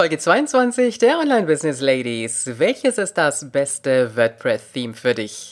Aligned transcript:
Folge 0.00 0.16
22 0.16 0.96
der 0.96 1.18
Online 1.18 1.44
Business 1.44 1.82
Ladies. 1.82 2.50
Welches 2.56 2.96
ist 2.96 3.12
das 3.18 3.50
beste 3.50 4.16
WordPress-Theme 4.16 4.94
für 4.94 5.12
dich? 5.12 5.50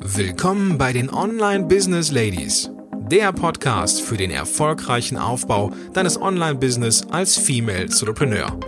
Willkommen 0.00 0.76
bei 0.78 0.92
den 0.92 1.08
Online 1.14 1.66
Business 1.66 2.10
Ladies, 2.10 2.72
der 3.08 3.32
Podcast 3.32 4.02
für 4.02 4.16
den 4.16 4.32
erfolgreichen 4.32 5.16
Aufbau 5.16 5.72
deines 5.92 6.20
Online-Business 6.20 7.06
als 7.12 7.36
Female 7.36 7.82
Entrepreneur. 7.82 8.58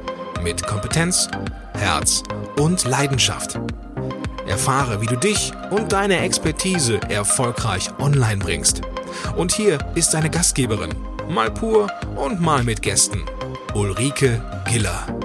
Mit 0.45 0.65
Kompetenz, 0.65 1.29
Herz 1.77 2.23
und 2.61 2.85
Leidenschaft. 2.85 3.59
Erfahre, 4.47 5.01
wie 5.01 5.07
du 5.07 5.17
dich 5.17 5.51
und 5.73 5.91
deine 5.91 6.21
Expertise 6.21 7.01
erfolgreich 7.09 7.91
online 7.99 8.39
bringst. 8.39 8.83
Und 9.37 9.51
hier 9.51 9.79
ist 9.97 10.15
deine 10.15 10.31
Gastgeberin, 10.31 10.95
mal 11.29 11.51
pur 11.51 11.91
und 12.15 12.41
mal 12.41 12.63
mit 12.63 12.81
Gästen, 12.81 13.25
Ulrike 13.75 14.41
Giller. 14.69 15.16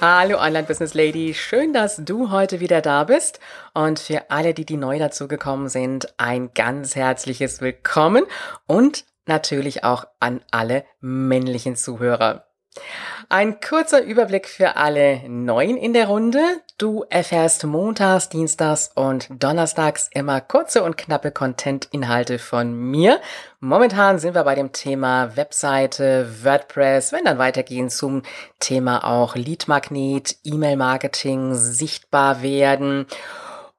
Hallo 0.00 0.38
Online 0.38 0.66
Business 0.66 0.94
Lady, 0.94 1.34
schön, 1.34 1.74
dass 1.74 1.96
du 1.96 2.30
heute 2.30 2.60
wieder 2.60 2.80
da 2.80 3.04
bist. 3.04 3.38
Und 3.74 3.98
für 3.98 4.30
alle, 4.30 4.54
die, 4.54 4.64
die 4.64 4.78
neu 4.78 4.98
dazugekommen 4.98 5.68
sind, 5.68 6.14
ein 6.16 6.54
ganz 6.54 6.96
herzliches 6.96 7.60
Willkommen 7.60 8.24
und 8.66 9.04
natürlich 9.26 9.84
auch 9.84 10.06
an 10.18 10.40
alle 10.50 10.84
männlichen 11.00 11.76
Zuhörer. 11.76 12.49
Ein 13.28 13.60
kurzer 13.60 14.02
Überblick 14.02 14.48
für 14.48 14.76
alle 14.76 15.20
Neuen 15.28 15.76
in 15.76 15.92
der 15.92 16.08
Runde. 16.08 16.40
Du 16.78 17.04
erfährst 17.10 17.64
montags, 17.64 18.28
dienstags 18.28 18.90
und 18.94 19.28
donnerstags 19.30 20.08
immer 20.12 20.40
kurze 20.40 20.82
und 20.82 20.96
knappe 20.96 21.30
Content-Inhalte 21.30 22.38
von 22.38 22.72
mir. 22.74 23.20
Momentan 23.60 24.18
sind 24.18 24.34
wir 24.34 24.44
bei 24.44 24.54
dem 24.54 24.72
Thema 24.72 25.36
Webseite, 25.36 26.42
WordPress, 26.42 27.12
wenn 27.12 27.24
dann 27.24 27.38
weitergehen 27.38 27.90
zum 27.90 28.22
Thema 28.58 29.04
auch 29.04 29.36
Lead-Magnet, 29.36 30.36
E-Mail-Marketing, 30.42 31.54
sichtbar 31.54 32.42
werden 32.42 33.06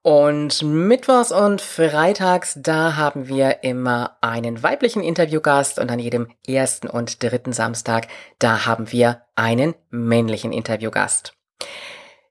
und 0.02 0.62
mittwochs 0.62 1.30
und 1.30 1.60
freitags, 1.60 2.58
da 2.60 2.96
haben 2.96 3.28
wir 3.28 3.62
immer 3.62 4.16
einen 4.20 4.62
weiblichen 4.62 5.02
Interviewgast 5.02 5.78
und 5.78 5.90
an 5.90 6.00
jedem 6.00 6.28
ersten 6.46 6.88
und 6.88 7.22
dritten 7.22 7.52
Samstag, 7.52 8.08
da 8.38 8.66
haben 8.66 8.90
wir 8.90 9.22
einen 9.36 9.74
männlichen 9.90 10.52
Interviewgast. 10.52 11.34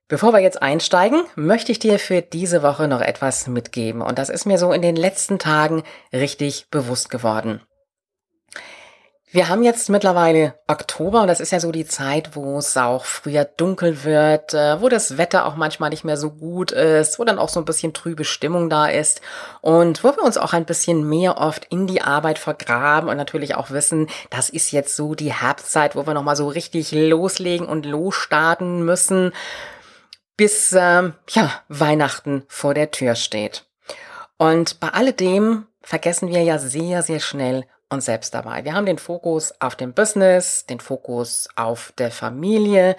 Bevor 0.10 0.34
wir 0.34 0.42
jetzt 0.42 0.62
einsteigen, 0.62 1.24
möchte 1.36 1.72
ich 1.72 1.80
dir 1.80 1.98
für 1.98 2.22
diese 2.22 2.64
Woche 2.64 2.90
noch 2.90 3.00
etwas 3.00 3.48
mitgeben 3.48 4.02
und 4.02 4.20
das 4.20 4.30
ist 4.30 4.46
mir 4.46 4.58
so 4.58 4.74
in 4.74 4.82
den 4.82 4.98
letzten 4.98 5.40
Tagen 5.40 5.84
richtig 6.12 6.68
bewusst 6.70 7.10
geworden. 7.10 7.62
Wir 9.34 9.48
haben 9.48 9.64
jetzt 9.64 9.90
mittlerweile 9.90 10.56
Oktober 10.68 11.22
und 11.22 11.28
das 11.30 11.40
ist 11.40 11.54
ja 11.54 11.62
so 11.62 11.72
die 11.72 11.86
Zeit, 11.86 12.36
wo 12.36 12.58
es 12.58 12.76
auch 12.76 13.06
früher 13.06 13.46
dunkel 13.46 14.04
wird, 14.04 14.54
äh, 14.54 14.82
wo 14.82 14.90
das 14.90 15.18
Wetter 15.18 15.46
auch 15.46 15.56
manchmal 15.56 15.90
nicht 15.90 16.04
mehr 16.04 16.18
so 16.18 16.32
gut 16.32 16.74
ist, 16.74 17.18
wo 17.18 17.24
dann 17.24 17.40
auch 17.40 17.48
so 17.48 17.62
ein 17.62 17.66
bisschen 17.66 17.94
trübe 17.94 18.26
Stimmung 18.26 18.70
da 18.70 18.88
ist 18.88 19.22
und 19.62 20.04
wo 20.04 20.10
wir 20.10 20.24
uns 20.24 20.38
auch 20.38 20.52
ein 20.52 20.66
bisschen 20.66 21.08
mehr 21.08 21.38
oft 21.38 21.64
in 21.70 21.88
die 21.88 22.02
Arbeit 22.02 22.40
vergraben 22.40 23.10
und 23.10 23.16
natürlich 23.16 23.56
auch 23.56 23.72
wissen, 23.72 24.08
das 24.32 24.50
ist 24.50 24.72
jetzt 24.72 24.98
so 24.98 25.16
die 25.16 25.32
Herbstzeit, 25.32 25.96
wo 25.96 26.06
wir 26.06 26.14
nochmal 26.14 26.36
so 26.36 26.50
richtig 26.50 26.92
loslegen 26.92 27.68
und 27.68 27.86
losstarten 27.86 28.84
müssen, 28.84 29.32
bis 30.36 30.76
ähm, 30.78 31.14
ja, 31.30 31.54
Weihnachten 31.70 32.44
vor 32.50 32.74
der 32.74 32.92
Tür 32.92 33.16
steht. 33.16 33.64
Und 34.38 34.82
bei 34.82 34.90
alledem 34.90 35.68
vergessen 35.82 36.28
wir 36.28 36.44
ja 36.44 36.60
sehr, 36.60 37.02
sehr 37.02 37.22
schnell 37.22 37.66
uns 37.92 38.06
selbst 38.06 38.34
dabei. 38.34 38.64
Wir 38.64 38.74
haben 38.74 38.86
den 38.86 38.98
Fokus 38.98 39.54
auf 39.60 39.76
dem 39.76 39.94
Business, 39.94 40.66
den 40.66 40.80
Fokus 40.80 41.50
auf 41.56 41.94
der 41.98 42.12
Familie, 42.12 42.96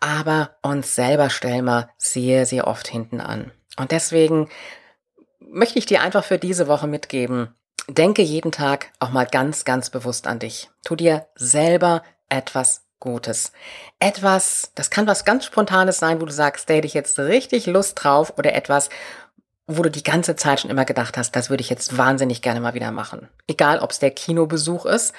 aber 0.00 0.56
uns 0.62 0.94
selber 0.94 1.30
stellen 1.30 1.64
wir 1.64 1.88
sehr, 1.96 2.44
sehr 2.46 2.66
oft 2.66 2.88
hinten 2.88 3.20
an. 3.20 3.52
Und 3.76 3.92
deswegen 3.92 4.48
möchte 5.40 5.78
ich 5.78 5.86
dir 5.86 6.00
einfach 6.00 6.24
für 6.24 6.38
diese 6.38 6.68
Woche 6.68 6.86
mitgeben, 6.86 7.54
denke 7.88 8.22
jeden 8.22 8.52
Tag 8.52 8.90
auch 8.98 9.10
mal 9.10 9.26
ganz, 9.26 9.64
ganz 9.64 9.90
bewusst 9.90 10.26
an 10.26 10.38
dich. 10.38 10.70
Tu 10.84 10.96
dir 10.96 11.26
selber 11.36 12.02
etwas 12.28 12.84
Gutes. 13.00 13.52
Etwas, 13.98 14.72
das 14.74 14.88
kann 14.88 15.06
was 15.06 15.26
ganz 15.26 15.44
Spontanes 15.44 15.98
sein, 15.98 16.22
wo 16.22 16.24
du 16.24 16.32
sagst, 16.32 16.70
da 16.70 16.74
hätte 16.74 16.86
ich 16.86 16.94
jetzt 16.94 17.18
richtig 17.18 17.66
Lust 17.66 18.02
drauf 18.02 18.32
oder 18.38 18.54
etwas, 18.54 18.88
wo 19.66 19.82
du 19.82 19.90
die 19.90 20.02
ganze 20.02 20.36
Zeit 20.36 20.60
schon 20.60 20.70
immer 20.70 20.84
gedacht 20.84 21.16
hast, 21.16 21.34
das 21.36 21.50
würde 21.50 21.62
ich 21.62 21.70
jetzt 21.70 21.96
wahnsinnig 21.96 22.42
gerne 22.42 22.60
mal 22.60 22.74
wieder 22.74 22.90
machen. 22.90 23.28
Egal, 23.46 23.78
ob 23.78 23.90
es 23.90 23.98
der 23.98 24.10
Kinobesuch 24.10 24.84
ist, 24.84 25.14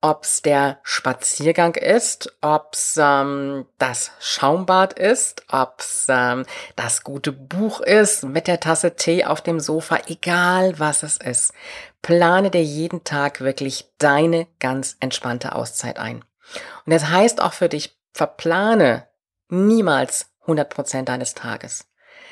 ob 0.00 0.22
es 0.22 0.42
der 0.42 0.78
Spaziergang 0.84 1.74
ist, 1.74 2.32
ob 2.40 2.70
es 2.74 2.96
ähm, 3.02 3.66
das 3.78 4.12
Schaumbad 4.20 4.92
ist, 4.92 5.42
ob 5.50 5.80
es 5.80 6.06
ähm, 6.08 6.44
das 6.76 7.02
gute 7.02 7.32
Buch 7.32 7.80
ist 7.80 8.24
mit 8.24 8.46
der 8.46 8.60
Tasse 8.60 8.94
Tee 8.94 9.24
auf 9.24 9.40
dem 9.40 9.58
Sofa, 9.58 9.98
egal 10.06 10.78
was 10.78 11.02
es 11.02 11.16
ist. 11.16 11.52
Plane 12.00 12.50
dir 12.50 12.62
jeden 12.62 13.02
Tag 13.02 13.40
wirklich 13.40 13.90
deine 13.98 14.46
ganz 14.60 14.96
entspannte 15.00 15.56
Auszeit 15.56 15.98
ein. 15.98 16.24
Und 16.86 16.92
das 16.92 17.08
heißt 17.08 17.42
auch 17.42 17.52
für 17.52 17.68
dich, 17.68 17.98
verplane 18.12 19.08
niemals 19.48 20.30
100 20.42 20.70
Prozent 20.70 21.08
deines 21.08 21.34
Tages. 21.34 21.86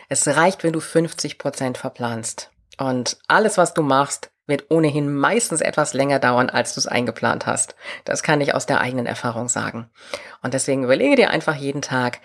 Es 0.09 0.27
reicht, 0.27 0.65
wenn 0.65 0.73
du 0.73 0.81
50 0.81 1.39
Prozent 1.39 1.79
verplanst. 1.79 2.51
Und 2.79 3.19
alles, 3.29 3.59
was 3.59 3.75
du 3.75 3.83
machst, 3.83 4.31
wird 4.47 4.71
ohnehin 4.71 5.13
meistens 5.13 5.61
etwas 5.61 5.93
länger 5.93 6.19
dauern, 6.19 6.51
als 6.51 6.75
du 6.75 6.81
es 6.81 6.87
eingeplant 6.87 7.47
hast. 7.47 7.75
Das 8.05 8.23
kann 8.23 8.41
ich 8.41 8.55
aus 8.55 8.67
der 8.67 8.81
eigenen 8.81 9.07
Erfahrung 9.07 9.49
sagen. 9.49 9.91
Und 10.43 10.55
deswegen 10.55 10.85
überlege 10.85 11.17
dir 11.17 11.31
einfach 11.31 11.57
jeden 11.57 11.83
Tag, 11.83 12.21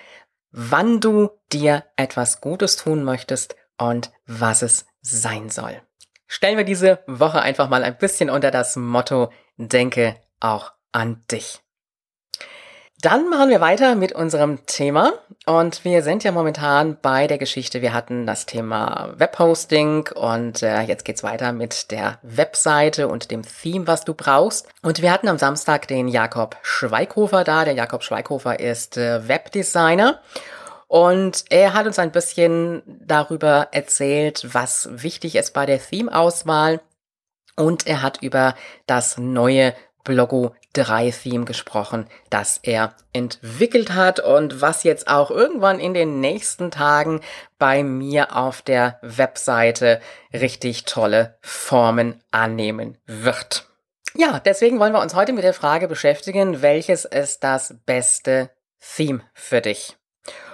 wann 0.52 1.00
du 1.00 1.30
dir 1.52 1.86
etwas 1.96 2.42
Gutes 2.42 2.76
tun 2.76 3.04
möchtest 3.04 3.56
und 3.78 4.12
was 4.26 4.62
es 4.62 4.86
sein 5.02 5.50
soll. 5.50 5.82
Stellen 6.28 6.58
wir 6.58 6.64
diese 6.64 7.00
Woche 7.08 7.42
einfach 7.42 7.70
mal 7.70 7.84
ein 7.84 7.98
bisschen 7.98 8.30
unter 8.30 8.52
das 8.52 8.76
Motto, 8.76 9.32
denke 9.58 10.16
auch 10.40 10.72
an 10.92 11.24
dich. 11.32 11.62
Dann 13.02 13.30
machen 13.30 13.50
wir 13.50 13.62
weiter 13.62 13.96
mit 13.96 14.12
unserem 14.12 14.64
Thema 14.68 15.14
und 15.48 15.84
wir 15.84 16.04
sind 16.04 16.24
ja 16.24 16.32
momentan 16.32 16.98
bei 17.02 17.26
der 17.26 17.40
Geschichte. 17.40 17.82
Wir 17.82 17.94
hatten 17.94 18.28
das 18.28 18.46
Thema 18.46 19.14
Webhosting 19.16 20.08
und 20.14 20.62
äh, 20.62 20.82
jetzt 20.82 21.04
geht's 21.04 21.24
weiter 21.24 21.52
mit 21.52 21.90
der 21.90 22.20
Webseite 22.22 23.08
und 23.08 23.32
dem 23.32 23.42
Theme, 23.42 23.88
was 23.88 24.06
du 24.06 24.14
brauchst. 24.14 24.68
Und 24.84 25.02
wir 25.02 25.12
hatten 25.12 25.30
am 25.30 25.40
Samstag 25.40 25.88
den 25.88 26.10
Jakob 26.10 26.58
Schweighofer 26.62 27.44
da. 27.44 27.66
Der 27.66 27.74
Jakob 27.74 28.04
Schweighofer 28.04 28.60
ist 28.60 28.98
äh, 28.98 29.28
Webdesigner 29.28 30.20
und 30.88 31.46
er 31.50 31.74
hat 31.74 31.88
uns 31.88 31.98
ein 31.98 32.12
bisschen 32.12 32.84
darüber 32.86 33.70
erzählt, 33.72 34.46
was 34.54 34.90
wichtig 34.92 35.36
ist 35.38 35.56
bei 35.56 35.66
der 35.66 35.82
Theme-Auswahl. 35.82 36.82
Und 37.56 37.88
er 37.88 38.04
hat 38.04 38.22
über 38.22 38.54
das 38.86 39.18
neue 39.18 39.74
Blogo 40.04 40.56
3 40.74 41.12
Theme 41.12 41.46
gesprochen, 41.46 42.08
das 42.30 42.60
er 42.64 42.96
entwickelt 43.14 43.94
hat 43.94 44.20
und 44.20 44.62
was 44.62 44.84
jetzt 44.84 45.08
auch 45.08 45.32
irgendwann 45.32 45.80
in 45.80 45.94
den 45.94 46.20
nächsten 46.20 46.72
Tagen 46.72 47.22
bei 47.60 47.84
mir 47.84 48.36
auf 48.36 48.62
der 48.62 49.00
Webseite 49.02 50.02
richtig 50.34 50.86
tolle 50.86 51.38
Formen 51.42 52.24
annehmen 52.32 52.98
wird. 53.06 53.68
Ja, 54.16 54.40
deswegen 54.40 54.80
wollen 54.80 54.94
wir 54.94 55.02
uns 55.02 55.16
heute 55.16 55.34
mit 55.34 55.44
der 55.44 55.54
Frage 55.54 55.88
beschäftigen, 55.88 56.62
welches 56.62 57.06
ist 57.06 57.44
das 57.44 57.76
beste 57.86 58.50
Theme 58.96 59.22
für 59.34 59.62
dich? 59.62 59.98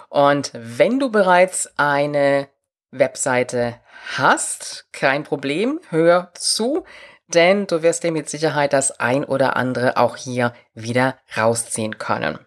Und 0.09 0.51
wenn 0.53 0.99
du 0.99 1.09
bereits 1.11 1.69
eine 1.77 2.49
Webseite 2.91 3.79
hast, 4.15 4.87
kein 4.93 5.23
Problem, 5.23 5.79
hör 5.89 6.31
zu 6.35 6.85
denn 7.27 7.67
du 7.67 7.81
wirst 7.83 8.03
dir 8.03 8.11
mit 8.11 8.29
Sicherheit 8.29 8.73
das 8.73 8.99
ein 8.99 9.23
oder 9.23 9.55
andere 9.55 9.97
auch 9.97 10.15
hier 10.15 10.53
wieder 10.73 11.17
rausziehen 11.35 11.97
können. 11.97 12.39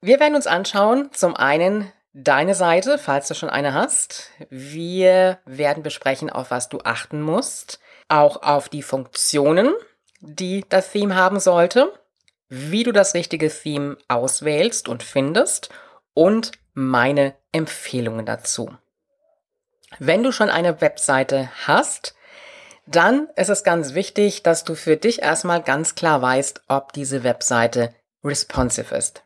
Wir 0.00 0.18
werden 0.18 0.34
uns 0.34 0.46
anschauen, 0.46 1.10
zum 1.12 1.36
einen 1.36 1.92
deine 2.12 2.54
Seite, 2.54 2.98
falls 2.98 3.28
du 3.28 3.34
schon 3.34 3.50
eine 3.50 3.74
hast. 3.74 4.30
Wir 4.50 5.38
werden 5.44 5.82
besprechen, 5.82 6.30
auf 6.30 6.50
was 6.50 6.68
du 6.68 6.80
achten 6.84 7.22
musst, 7.22 7.78
auch 8.08 8.42
auf 8.42 8.68
die 8.68 8.82
Funktionen, 8.82 9.72
die 10.20 10.64
das 10.68 10.90
Theme 10.90 11.14
haben 11.14 11.40
sollte, 11.40 11.92
wie 12.48 12.82
du 12.82 12.92
das 12.92 13.14
richtige 13.14 13.48
Theme 13.48 13.96
auswählst 14.08 14.88
und 14.88 15.02
findest 15.02 15.70
und 16.14 16.52
meine 16.74 17.34
Empfehlungen 17.52 18.26
dazu. 18.26 18.76
Wenn 19.98 20.22
du 20.22 20.32
schon 20.32 20.50
eine 20.50 20.80
Webseite 20.80 21.50
hast, 21.66 22.14
dann 22.86 23.28
ist 23.36 23.48
es 23.48 23.64
ganz 23.64 23.94
wichtig, 23.94 24.42
dass 24.42 24.64
du 24.64 24.74
für 24.74 24.96
dich 24.96 25.22
erstmal 25.22 25.62
ganz 25.62 25.94
klar 25.94 26.20
weißt, 26.20 26.62
ob 26.68 26.92
diese 26.92 27.24
Webseite 27.24 27.94
responsive 28.24 28.94
ist. 28.94 29.22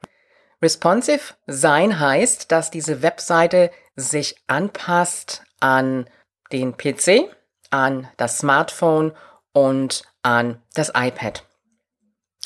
Responsive 0.62 1.34
sein 1.46 2.00
heißt, 2.00 2.50
dass 2.50 2.70
diese 2.70 3.02
Webseite 3.02 3.70
sich 3.94 4.36
anpasst 4.46 5.42
an 5.60 6.08
den 6.52 6.76
PC, 6.76 7.30
an 7.70 8.08
das 8.16 8.38
Smartphone 8.38 9.12
und 9.52 10.04
an 10.22 10.62
das 10.74 10.92
iPad. 10.94 11.44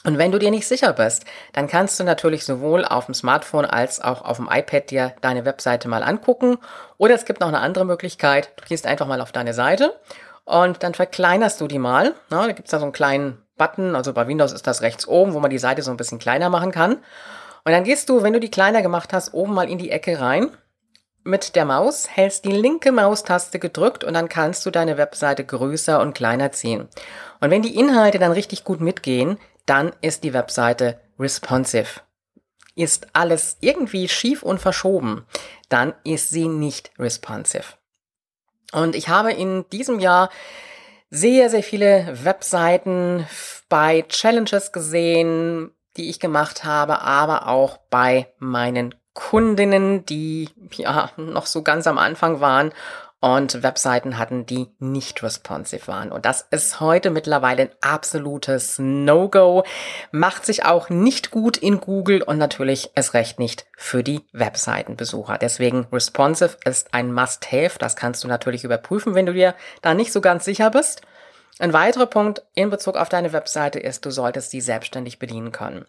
Und 0.04 0.16
wenn 0.16 0.32
du 0.32 0.38
dir 0.38 0.50
nicht 0.50 0.66
sicher 0.66 0.94
bist, 0.94 1.24
dann 1.52 1.68
kannst 1.68 2.00
du 2.00 2.04
natürlich 2.04 2.44
sowohl 2.44 2.86
auf 2.86 3.06
dem 3.06 3.14
Smartphone 3.14 3.66
als 3.66 4.00
auch 4.00 4.22
auf 4.22 4.38
dem 4.38 4.48
iPad 4.50 4.90
dir 4.90 5.14
deine 5.20 5.44
Webseite 5.44 5.88
mal 5.88 6.02
angucken. 6.02 6.56
Oder 6.96 7.14
es 7.14 7.26
gibt 7.26 7.40
noch 7.40 7.48
eine 7.48 7.60
andere 7.60 7.84
Möglichkeit. 7.84 8.50
Du 8.56 8.64
gehst 8.64 8.86
einfach 8.86 9.06
mal 9.06 9.20
auf 9.20 9.32
deine 9.32 9.52
Seite 9.52 9.92
und 10.50 10.82
dann 10.82 10.94
verkleinerst 10.94 11.60
du 11.60 11.68
die 11.68 11.78
mal. 11.78 12.14
Ja, 12.30 12.46
da 12.46 12.52
gibt's 12.52 12.70
da 12.70 12.78
so 12.78 12.84
einen 12.84 12.92
kleinen 12.92 13.42
Button, 13.56 13.94
also 13.94 14.12
bei 14.12 14.26
Windows 14.26 14.52
ist 14.52 14.66
das 14.66 14.82
rechts 14.82 15.06
oben, 15.06 15.34
wo 15.34 15.40
man 15.40 15.50
die 15.50 15.58
Seite 15.58 15.82
so 15.82 15.90
ein 15.90 15.96
bisschen 15.96 16.18
kleiner 16.18 16.50
machen 16.50 16.72
kann. 16.72 16.94
Und 17.64 17.72
dann 17.72 17.84
gehst 17.84 18.08
du, 18.08 18.22
wenn 18.22 18.32
du 18.32 18.40
die 18.40 18.50
kleiner 18.50 18.82
gemacht 18.82 19.12
hast, 19.12 19.34
oben 19.34 19.54
mal 19.54 19.68
in 19.68 19.78
die 19.78 19.90
Ecke 19.90 20.20
rein 20.20 20.50
mit 21.22 21.54
der 21.54 21.66
Maus, 21.66 22.08
hältst 22.08 22.44
die 22.46 22.52
linke 22.52 22.92
Maustaste 22.92 23.58
gedrückt 23.58 24.04
und 24.04 24.14
dann 24.14 24.28
kannst 24.28 24.64
du 24.64 24.70
deine 24.70 24.96
Webseite 24.96 25.44
größer 25.44 26.00
und 26.00 26.14
kleiner 26.14 26.50
ziehen. 26.52 26.88
Und 27.40 27.50
wenn 27.50 27.62
die 27.62 27.76
Inhalte 27.76 28.18
dann 28.18 28.32
richtig 28.32 28.64
gut 28.64 28.80
mitgehen, 28.80 29.38
dann 29.66 29.92
ist 30.00 30.24
die 30.24 30.32
Webseite 30.32 30.98
responsive. 31.18 32.00
Ist 32.74 33.08
alles 33.12 33.58
irgendwie 33.60 34.08
schief 34.08 34.42
und 34.42 34.60
verschoben, 34.60 35.26
dann 35.68 35.92
ist 36.04 36.30
sie 36.30 36.48
nicht 36.48 36.90
responsive. 36.98 37.79
Und 38.72 38.94
ich 38.94 39.08
habe 39.08 39.32
in 39.32 39.68
diesem 39.70 39.98
Jahr 39.98 40.30
sehr, 41.10 41.50
sehr 41.50 41.62
viele 41.62 42.06
Webseiten 42.24 43.26
bei 43.68 44.02
Challenges 44.08 44.72
gesehen, 44.72 45.72
die 45.96 46.08
ich 46.08 46.20
gemacht 46.20 46.64
habe, 46.64 47.00
aber 47.00 47.48
auch 47.48 47.78
bei 47.90 48.28
meinen 48.38 48.94
Kundinnen, 49.12 50.06
die 50.06 50.48
ja 50.72 51.10
noch 51.16 51.46
so 51.46 51.62
ganz 51.62 51.86
am 51.86 51.98
Anfang 51.98 52.40
waren 52.40 52.72
und 53.20 53.62
Webseiten 53.62 54.18
hatten, 54.18 54.46
die 54.46 54.68
nicht 54.78 55.22
responsive 55.22 55.86
waren. 55.86 56.10
Und 56.10 56.24
das 56.24 56.46
ist 56.50 56.80
heute 56.80 57.10
mittlerweile 57.10 57.62
ein 57.62 57.70
absolutes 57.82 58.78
No-Go, 58.78 59.64
macht 60.10 60.46
sich 60.46 60.64
auch 60.64 60.88
nicht 60.88 61.30
gut 61.30 61.56
in 61.58 61.80
Google 61.80 62.22
und 62.22 62.38
natürlich 62.38 62.90
es 62.94 63.14
recht 63.14 63.38
nicht 63.38 63.66
für 63.76 64.02
die 64.02 64.22
Webseitenbesucher. 64.32 65.36
Deswegen 65.38 65.86
responsive 65.92 66.56
ist 66.64 66.94
ein 66.94 67.12
Must-Have. 67.12 67.78
Das 67.78 67.94
kannst 67.94 68.24
du 68.24 68.28
natürlich 68.28 68.64
überprüfen, 68.64 69.14
wenn 69.14 69.26
du 69.26 69.34
dir 69.34 69.54
da 69.82 69.94
nicht 69.94 70.12
so 70.12 70.20
ganz 70.20 70.44
sicher 70.44 70.70
bist. 70.70 71.02
Ein 71.60 71.74
weiterer 71.74 72.06
Punkt 72.06 72.42
in 72.54 72.70
Bezug 72.70 72.96
auf 72.96 73.10
deine 73.10 73.34
Webseite 73.34 73.78
ist, 73.78 74.06
du 74.06 74.10
solltest 74.10 74.50
sie 74.50 74.62
selbstständig 74.62 75.18
bedienen 75.18 75.52
können. 75.52 75.84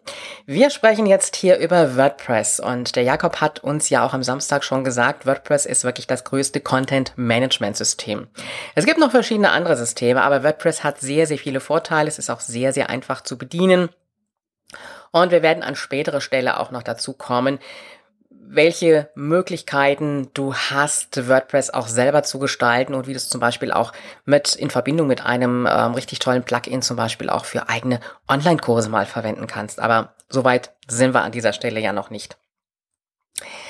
Wir 0.45 0.69
sprechen 0.69 1.05
jetzt 1.05 1.37
hier 1.37 1.59
über 1.59 1.95
WordPress 1.95 2.59
und 2.59 2.97
der 2.97 3.03
Jakob 3.03 3.39
hat 3.39 3.63
uns 3.63 3.89
ja 3.89 4.05
auch 4.05 4.13
am 4.13 4.21
Samstag 4.21 4.65
schon 4.65 4.83
gesagt, 4.83 5.25
WordPress 5.25 5.65
ist 5.65 5.85
wirklich 5.85 6.07
das 6.07 6.25
größte 6.25 6.59
Content-Management-System. 6.59 8.27
Es 8.75 8.85
gibt 8.85 8.99
noch 8.99 9.11
verschiedene 9.11 9.51
andere 9.51 9.77
Systeme, 9.77 10.23
aber 10.23 10.43
WordPress 10.43 10.83
hat 10.83 10.99
sehr, 10.99 11.25
sehr 11.25 11.37
viele 11.37 11.61
Vorteile. 11.61 12.09
Es 12.09 12.19
ist 12.19 12.29
auch 12.29 12.41
sehr, 12.41 12.73
sehr 12.73 12.89
einfach 12.89 13.21
zu 13.21 13.37
bedienen. 13.37 13.87
Und 15.11 15.31
wir 15.31 15.41
werden 15.41 15.63
an 15.63 15.77
späterer 15.77 16.19
Stelle 16.19 16.59
auch 16.59 16.71
noch 16.71 16.83
dazu 16.83 17.13
kommen, 17.13 17.59
welche 18.53 19.09
Möglichkeiten 19.15 20.29
du 20.33 20.53
hast, 20.53 21.29
WordPress 21.29 21.69
auch 21.69 21.87
selber 21.87 22.23
zu 22.23 22.37
gestalten 22.37 22.93
und 22.93 23.07
wie 23.07 23.13
du 23.13 23.17
es 23.17 23.29
zum 23.29 23.39
Beispiel 23.39 23.71
auch 23.71 23.93
mit 24.25 24.55
in 24.55 24.69
Verbindung 24.69 25.07
mit 25.07 25.25
einem 25.25 25.65
ähm, 25.71 25.93
richtig 25.93 26.19
tollen 26.19 26.43
Plugin 26.43 26.81
zum 26.81 26.97
Beispiel 26.97 27.29
auch 27.29 27.45
für 27.45 27.69
eigene 27.69 28.01
Online-Kurse 28.27 28.89
mal 28.89 29.05
verwenden 29.05 29.47
kannst. 29.47 29.79
Aber 29.79 30.15
soweit 30.27 30.73
sind 30.87 31.13
wir 31.13 31.23
an 31.23 31.31
dieser 31.31 31.53
Stelle 31.53 31.79
ja 31.79 31.93
noch 31.93 32.09
nicht. 32.09 32.37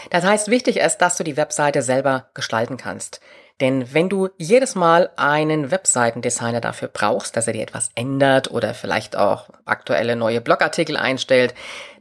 Das 0.09 0.25
heißt, 0.25 0.49
wichtig 0.49 0.77
ist, 0.77 0.97
dass 0.97 1.15
du 1.15 1.23
die 1.23 1.37
Webseite 1.37 1.83
selber 1.83 2.29
gestalten 2.33 2.77
kannst. 2.77 3.21
Denn 3.61 3.93
wenn 3.93 4.09
du 4.09 4.29
jedes 4.37 4.73
Mal 4.73 5.11
einen 5.17 5.69
Webseitendesigner 5.69 6.61
dafür 6.61 6.87
brauchst, 6.87 7.37
dass 7.37 7.45
er 7.45 7.53
dir 7.53 7.61
etwas 7.61 7.91
ändert 7.93 8.49
oder 8.49 8.73
vielleicht 8.73 9.15
auch 9.15 9.49
aktuelle 9.65 10.15
neue 10.15 10.41
Blogartikel 10.41 10.97
einstellt, 10.97 11.53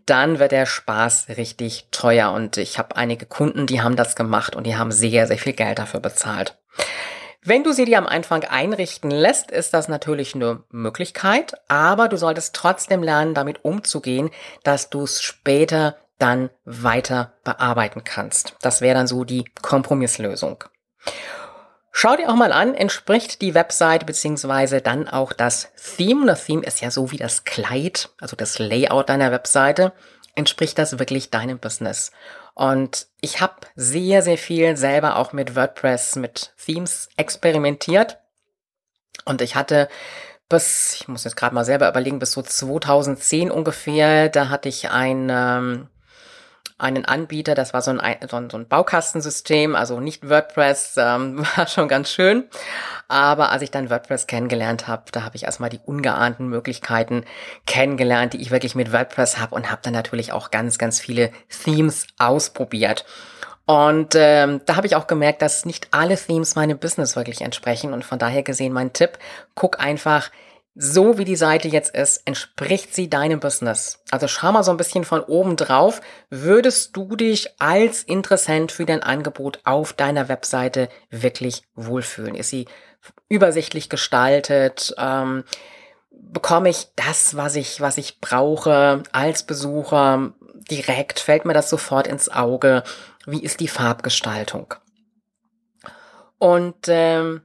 dann 0.06 0.38
wird 0.38 0.52
der 0.52 0.66
Spaß 0.66 1.28
richtig 1.36 1.88
teuer. 1.90 2.32
Und 2.32 2.56
ich 2.56 2.78
habe 2.78 2.96
einige 2.96 3.26
Kunden, 3.26 3.66
die 3.66 3.82
haben 3.82 3.96
das 3.96 4.16
gemacht 4.16 4.56
und 4.56 4.64
die 4.64 4.76
haben 4.76 4.92
sehr, 4.92 5.26
sehr 5.26 5.38
viel 5.38 5.52
Geld 5.52 5.78
dafür 5.78 6.00
bezahlt. 6.00 6.58
Wenn 7.42 7.64
du 7.64 7.72
sie 7.72 7.86
dir 7.86 7.96
am 7.96 8.06
Anfang 8.06 8.44
einrichten 8.44 9.10
lässt, 9.10 9.50
ist 9.50 9.72
das 9.72 9.88
natürlich 9.88 10.34
eine 10.34 10.62
Möglichkeit, 10.70 11.54
aber 11.68 12.08
du 12.08 12.18
solltest 12.18 12.54
trotzdem 12.54 13.02
lernen, 13.02 13.32
damit 13.32 13.64
umzugehen, 13.64 14.30
dass 14.62 14.90
du 14.90 15.04
es 15.04 15.22
später 15.22 15.96
dann 16.18 16.50
weiter 16.64 17.32
bearbeiten 17.44 18.04
kannst. 18.04 18.56
Das 18.60 18.82
wäre 18.82 18.94
dann 18.94 19.06
so 19.06 19.24
die 19.24 19.44
Kompromisslösung. 19.62 20.64
Schau 21.92 22.16
dir 22.16 22.30
auch 22.30 22.36
mal 22.36 22.52
an, 22.52 22.74
entspricht 22.74 23.42
die 23.42 23.54
Webseite 23.54 24.06
beziehungsweise 24.06 24.80
dann 24.80 25.08
auch 25.08 25.32
das 25.32 25.72
Theme. 25.96 26.26
Das 26.26 26.44
Theme 26.44 26.62
ist 26.62 26.80
ja 26.80 26.90
so 26.90 27.10
wie 27.10 27.16
das 27.16 27.44
Kleid, 27.44 28.10
also 28.20 28.36
das 28.36 28.58
Layout 28.58 29.08
deiner 29.08 29.32
Webseite. 29.32 29.92
Entspricht 30.36 30.78
das 30.78 30.98
wirklich 30.98 31.30
deinem 31.30 31.58
Business? 31.58 32.12
Und 32.54 33.08
ich 33.20 33.40
habe 33.40 33.54
sehr, 33.74 34.22
sehr 34.22 34.38
viel 34.38 34.76
selber 34.76 35.16
auch 35.16 35.32
mit 35.32 35.56
WordPress, 35.56 36.16
mit 36.16 36.52
Themes 36.64 37.08
experimentiert. 37.16 38.18
Und 39.24 39.42
ich 39.42 39.56
hatte 39.56 39.88
bis, 40.48 40.94
ich 41.00 41.08
muss 41.08 41.24
jetzt 41.24 41.36
gerade 41.36 41.54
mal 41.54 41.64
selber 41.64 41.88
überlegen, 41.88 42.18
bis 42.18 42.32
so 42.32 42.42
2010 42.42 43.50
ungefähr, 43.50 44.28
da 44.28 44.48
hatte 44.48 44.68
ich 44.68 44.90
ein... 44.90 45.28
Ähm, 45.30 45.88
einen 46.80 47.04
Anbieter, 47.04 47.54
das 47.54 47.72
war 47.74 47.82
so 47.82 47.90
ein, 47.90 48.16
so 48.28 48.36
ein, 48.36 48.50
so 48.50 48.56
ein 48.56 48.66
Baukastensystem, 48.66 49.74
also 49.74 50.00
nicht 50.00 50.28
WordPress, 50.28 50.96
ähm, 50.96 51.44
war 51.56 51.66
schon 51.66 51.88
ganz 51.88 52.10
schön. 52.10 52.44
Aber 53.08 53.50
als 53.50 53.62
ich 53.62 53.70
dann 53.70 53.90
WordPress 53.90 54.26
kennengelernt 54.26 54.88
habe, 54.88 55.04
da 55.12 55.22
habe 55.22 55.36
ich 55.36 55.44
erstmal 55.44 55.70
die 55.70 55.80
ungeahnten 55.84 56.48
Möglichkeiten 56.48 57.24
kennengelernt, 57.66 58.32
die 58.32 58.40
ich 58.40 58.50
wirklich 58.50 58.74
mit 58.74 58.92
WordPress 58.92 59.38
habe 59.38 59.54
und 59.54 59.70
habe 59.70 59.82
dann 59.82 59.92
natürlich 59.92 60.32
auch 60.32 60.50
ganz, 60.50 60.78
ganz 60.78 61.00
viele 61.00 61.30
Themes 61.64 62.06
ausprobiert. 62.18 63.04
Und 63.66 64.14
ähm, 64.16 64.62
da 64.66 64.74
habe 64.74 64.88
ich 64.88 64.96
auch 64.96 65.06
gemerkt, 65.06 65.42
dass 65.42 65.64
nicht 65.64 65.88
alle 65.92 66.16
Themes 66.16 66.56
meinem 66.56 66.78
Business 66.78 67.14
wirklich 67.14 67.42
entsprechen. 67.42 67.92
Und 67.92 68.04
von 68.04 68.18
daher 68.18 68.42
gesehen 68.42 68.72
mein 68.72 68.92
Tipp, 68.92 69.18
guck 69.54 69.78
einfach, 69.78 70.30
so 70.82 71.18
wie 71.18 71.26
die 71.26 71.36
Seite 71.36 71.68
jetzt 71.68 71.94
ist, 71.94 72.22
entspricht 72.24 72.94
sie 72.94 73.10
deinem 73.10 73.38
Business. 73.38 73.98
Also 74.10 74.28
schau 74.28 74.50
mal 74.50 74.62
so 74.62 74.70
ein 74.70 74.78
bisschen 74.78 75.04
von 75.04 75.20
oben 75.20 75.56
drauf. 75.56 76.00
Würdest 76.30 76.96
du 76.96 77.16
dich 77.16 77.50
als 77.60 78.02
Interessent 78.02 78.72
für 78.72 78.86
dein 78.86 79.02
Angebot 79.02 79.60
auf 79.64 79.92
deiner 79.92 80.30
Webseite 80.30 80.88
wirklich 81.10 81.64
wohlfühlen? 81.74 82.34
Ist 82.34 82.48
sie 82.48 82.64
übersichtlich 83.28 83.90
gestaltet? 83.90 84.94
Ähm, 84.96 85.44
bekomme 86.10 86.70
ich 86.70 86.86
das, 86.96 87.36
was 87.36 87.56
ich, 87.56 87.82
was 87.82 87.98
ich 87.98 88.18
brauche 88.18 89.02
als 89.12 89.42
Besucher 89.42 90.32
direkt? 90.70 91.20
Fällt 91.20 91.44
mir 91.44 91.52
das 91.52 91.68
sofort 91.68 92.06
ins 92.06 92.30
Auge? 92.30 92.84
Wie 93.26 93.42
ist 93.42 93.60
die 93.60 93.68
Farbgestaltung? 93.68 94.72
Und 96.38 96.88
ähm, 96.88 97.42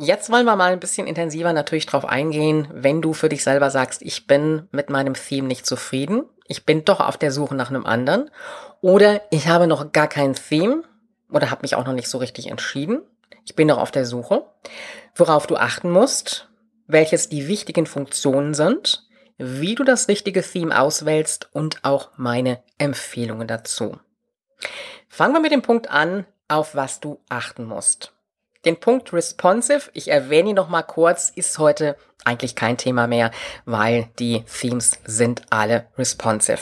Jetzt 0.00 0.30
wollen 0.30 0.46
wir 0.46 0.54
mal 0.54 0.70
ein 0.70 0.78
bisschen 0.78 1.08
intensiver 1.08 1.52
natürlich 1.52 1.84
drauf 1.84 2.04
eingehen, 2.04 2.68
wenn 2.72 3.02
du 3.02 3.14
für 3.14 3.28
dich 3.28 3.42
selber 3.42 3.68
sagst, 3.68 4.00
ich 4.02 4.28
bin 4.28 4.68
mit 4.70 4.90
meinem 4.90 5.14
Theme 5.14 5.48
nicht 5.48 5.66
zufrieden, 5.66 6.22
ich 6.46 6.64
bin 6.64 6.84
doch 6.84 7.00
auf 7.00 7.16
der 7.16 7.32
Suche 7.32 7.56
nach 7.56 7.70
einem 7.70 7.84
anderen 7.84 8.30
oder 8.80 9.22
ich 9.30 9.48
habe 9.48 9.66
noch 9.66 9.90
gar 9.90 10.06
kein 10.06 10.34
Theme 10.34 10.84
oder 11.32 11.50
habe 11.50 11.62
mich 11.62 11.74
auch 11.74 11.84
noch 11.84 11.94
nicht 11.94 12.08
so 12.08 12.18
richtig 12.18 12.46
entschieden. 12.46 13.02
Ich 13.44 13.56
bin 13.56 13.66
noch 13.66 13.78
auf 13.78 13.90
der 13.90 14.06
Suche, 14.06 14.46
worauf 15.16 15.48
du 15.48 15.56
achten 15.56 15.90
musst, 15.90 16.48
welches 16.86 17.28
die 17.28 17.48
wichtigen 17.48 17.86
Funktionen 17.86 18.54
sind, 18.54 19.04
wie 19.36 19.74
du 19.74 19.82
das 19.82 20.06
richtige 20.06 20.42
Theme 20.42 20.80
auswählst 20.80 21.48
und 21.52 21.84
auch 21.84 22.10
meine 22.16 22.62
Empfehlungen 22.78 23.48
dazu. 23.48 23.98
Fangen 25.08 25.34
wir 25.34 25.40
mit 25.40 25.50
dem 25.50 25.62
Punkt 25.62 25.90
an, 25.90 26.24
auf 26.46 26.76
was 26.76 27.00
du 27.00 27.18
achten 27.28 27.64
musst. 27.64 28.12
Den 28.68 28.78
Punkt 28.78 29.14
responsive, 29.14 29.88
ich 29.94 30.08
erwähne 30.08 30.50
ihn 30.50 30.56
noch 30.56 30.68
mal 30.68 30.82
kurz, 30.82 31.30
ist 31.34 31.58
heute 31.58 31.96
eigentlich 32.26 32.54
kein 32.54 32.76
Thema 32.76 33.06
mehr, 33.06 33.30
weil 33.64 34.10
die 34.18 34.44
Themes 34.44 34.98
sind 35.06 35.40
alle 35.48 35.86
responsive. 35.96 36.58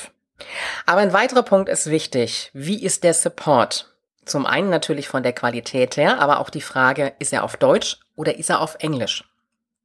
Aber 0.86 1.00
ein 1.00 1.12
weiterer 1.12 1.42
Punkt 1.42 1.68
ist 1.68 1.90
wichtig. 1.90 2.52
Wie 2.52 2.80
ist 2.80 3.02
der 3.02 3.12
Support? 3.12 3.92
Zum 4.25 4.46
einen 4.46 4.70
natürlich 4.70 5.08
von 5.08 5.25
der 5.25 5.32
Qualität 5.32 5.96
her, 5.96 6.20
aber 6.20 6.38
auch 6.38 6.48
die 6.48 6.60
Frage, 6.60 7.14
ist 7.18 7.32
er 7.32 7.42
auf 7.42 7.56
Deutsch 7.56 7.98
oder 8.14 8.38
ist 8.38 8.50
er 8.50 8.60
auf 8.60 8.76
Englisch? 8.78 9.25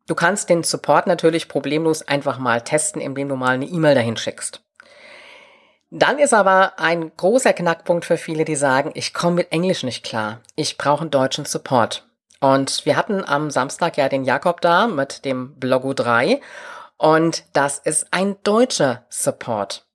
Du 0.05 0.13
kannst 0.13 0.47
den 0.51 0.61
Support 0.61 1.07
natürlich 1.07 1.47
problemlos 1.47 2.07
einfach 2.07 2.37
mal 2.37 2.61
testen, 2.61 3.01
indem 3.01 3.29
du 3.29 3.35
mal 3.35 3.55
eine 3.55 3.65
E-Mail 3.65 3.95
dahin 3.95 4.15
schickst. 4.15 4.61
Dann 5.89 6.19
ist 6.19 6.35
aber 6.35 6.77
ein 6.77 7.11
großer 7.17 7.53
Knackpunkt 7.53 8.05
für 8.05 8.17
viele, 8.17 8.45
die 8.45 8.55
sagen, 8.55 8.91
ich 8.93 9.11
komme 9.11 9.37
mit 9.37 9.51
Englisch 9.51 9.81
nicht 9.81 10.05
klar. 10.05 10.41
Ich 10.55 10.77
brauche 10.77 11.01
einen 11.01 11.09
deutschen 11.09 11.45
Support. 11.45 12.05
Und 12.41 12.85
wir 12.85 12.97
hatten 12.97 13.23
am 13.23 13.51
Samstag 13.51 13.97
ja 13.97 14.09
den 14.09 14.25
Jakob 14.25 14.61
da 14.61 14.87
mit 14.87 15.23
dem 15.25 15.57
Blogo 15.59 15.93
3. 15.93 16.41
Und 16.97 17.43
das 17.53 17.77
ist 17.77 18.07
ein 18.11 18.35
deutscher 18.43 19.05
Support. 19.09 19.85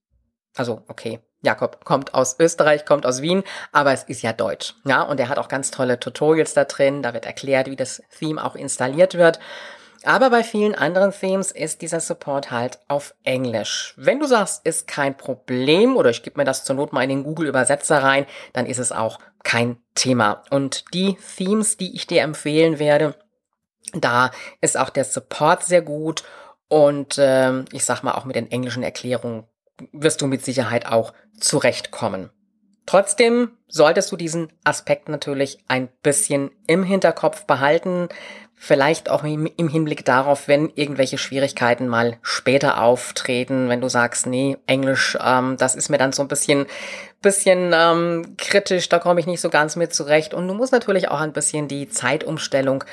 Also, 0.57 0.83
okay, 0.88 1.21
Jakob 1.43 1.85
kommt 1.85 2.15
aus 2.15 2.37
Österreich, 2.38 2.85
kommt 2.85 3.05
aus 3.05 3.21
Wien, 3.21 3.43
aber 3.73 3.93
es 3.93 4.05
ist 4.05 4.23
ja 4.23 4.33
Deutsch. 4.33 4.75
Ja, 4.85 5.03
und 5.03 5.21
er 5.21 5.29
hat 5.29 5.38
auch 5.38 5.49
ganz 5.49 5.71
tolle 5.71 6.00
Tutorials 6.00 6.55
da 6.55 6.65
drin. 6.65 7.03
Da 7.03 7.15
wird 7.15 7.26
erklärt, 7.26 7.69
wie 7.69 7.76
das 7.76 8.03
Theme 8.19 8.43
auch 8.43 8.55
installiert 8.55 9.15
wird. 9.15 9.38
Aber 10.05 10.31
bei 10.31 10.45
vielen 10.45 10.76
anderen 10.76 11.11
Themes 11.11 11.50
ist 11.50 11.83
dieser 11.83 11.99
Support 11.99 12.53
halt 12.53 12.79
auf 12.87 13.15
Englisch. 13.25 13.93
Wenn 13.97 14.21
du 14.21 14.26
sagst, 14.26 14.65
ist 14.65 14.87
kein 14.87 15.17
Problem 15.17 15.97
oder 15.97 16.11
ich 16.11 16.23
gebe 16.23 16.38
mir 16.38 16.45
das 16.45 16.62
zur 16.62 16.76
Not 16.76 16.93
mal 16.93 17.03
in 17.03 17.09
den 17.09 17.25
Google-Übersetzer 17.25 18.03
rein, 18.03 18.26
dann 18.53 18.67
ist 18.67 18.79
es 18.79 18.93
auch 18.93 19.19
kein 19.47 19.79
Thema. 19.95 20.43
Und 20.50 20.93
die 20.93 21.17
Themes, 21.37 21.76
die 21.76 21.95
ich 21.95 22.09
dir 22.09 22.23
empfehlen 22.23 22.81
werde, 22.81 23.15
da 23.93 24.33
ist 24.61 24.76
auch 24.76 24.91
der 24.91 25.05
Support 25.05 25.62
sehr 25.62 25.83
gut 25.83 26.25
und 26.69 27.17
äh, 27.17 27.61
ich 27.73 27.85
sag 27.85 28.03
mal 28.03 28.15
auch 28.15 28.25
mit 28.25 28.35
den 28.35 28.50
englischen 28.50 28.83
Erklärungen 28.83 29.45
wirst 29.93 30.21
du 30.21 30.26
mit 30.26 30.45
Sicherheit 30.45 30.87
auch 30.87 31.12
zurechtkommen. 31.38 32.31
Trotzdem 32.87 33.53
solltest 33.69 34.11
du 34.11 34.17
diesen 34.17 34.53
Aspekt 34.65 35.09
natürlich 35.09 35.59
ein 35.69 35.88
bisschen 36.03 36.50
im 36.67 36.83
Hinterkopf 36.83 37.45
behalten, 37.45 38.09
vielleicht 38.55 39.11
auch 39.11 39.23
im, 39.23 39.69
Hinblick 39.69 40.05
darauf, 40.05 40.49
wenn 40.49 40.71
irgendwelche 40.75 41.19
Schwierigkeiten 41.19 41.88
mal 41.88 42.19
später 42.23 42.83
auftreten, 42.83 43.69
wenn 43.69 43.83
du 43.83 43.88
sagst, 43.88 44.26
nee, 44.26 44.57
Englisch, 44.67 45.17
ähm, 45.23 45.57
das 45.59 45.75
ist 45.75 45.91
mir 45.91 45.99
dann 45.99 46.12
so 46.12 46.23
ein 46.23 46.29
bisschen, 46.29 46.67
bisschen 47.23 47.73
ähm, 47.75 48.37
kritisch, 48.37 48.88
da 48.88 48.99
komme 48.99 49.20
ich 49.20 49.26
nicht 49.26 49.40
so 49.40 49.50
ganz 49.50 49.76
mit 49.76 49.94
zurecht. 49.94 50.35
Und 50.35 50.49
du 50.49 50.54
musst 50.54 50.73
natürlich 50.73 51.08
auch 51.08 51.20
ein 51.20 51.32
bisschen 51.32 51.68
die 51.68 51.88
Zeitumstellung 51.88 52.85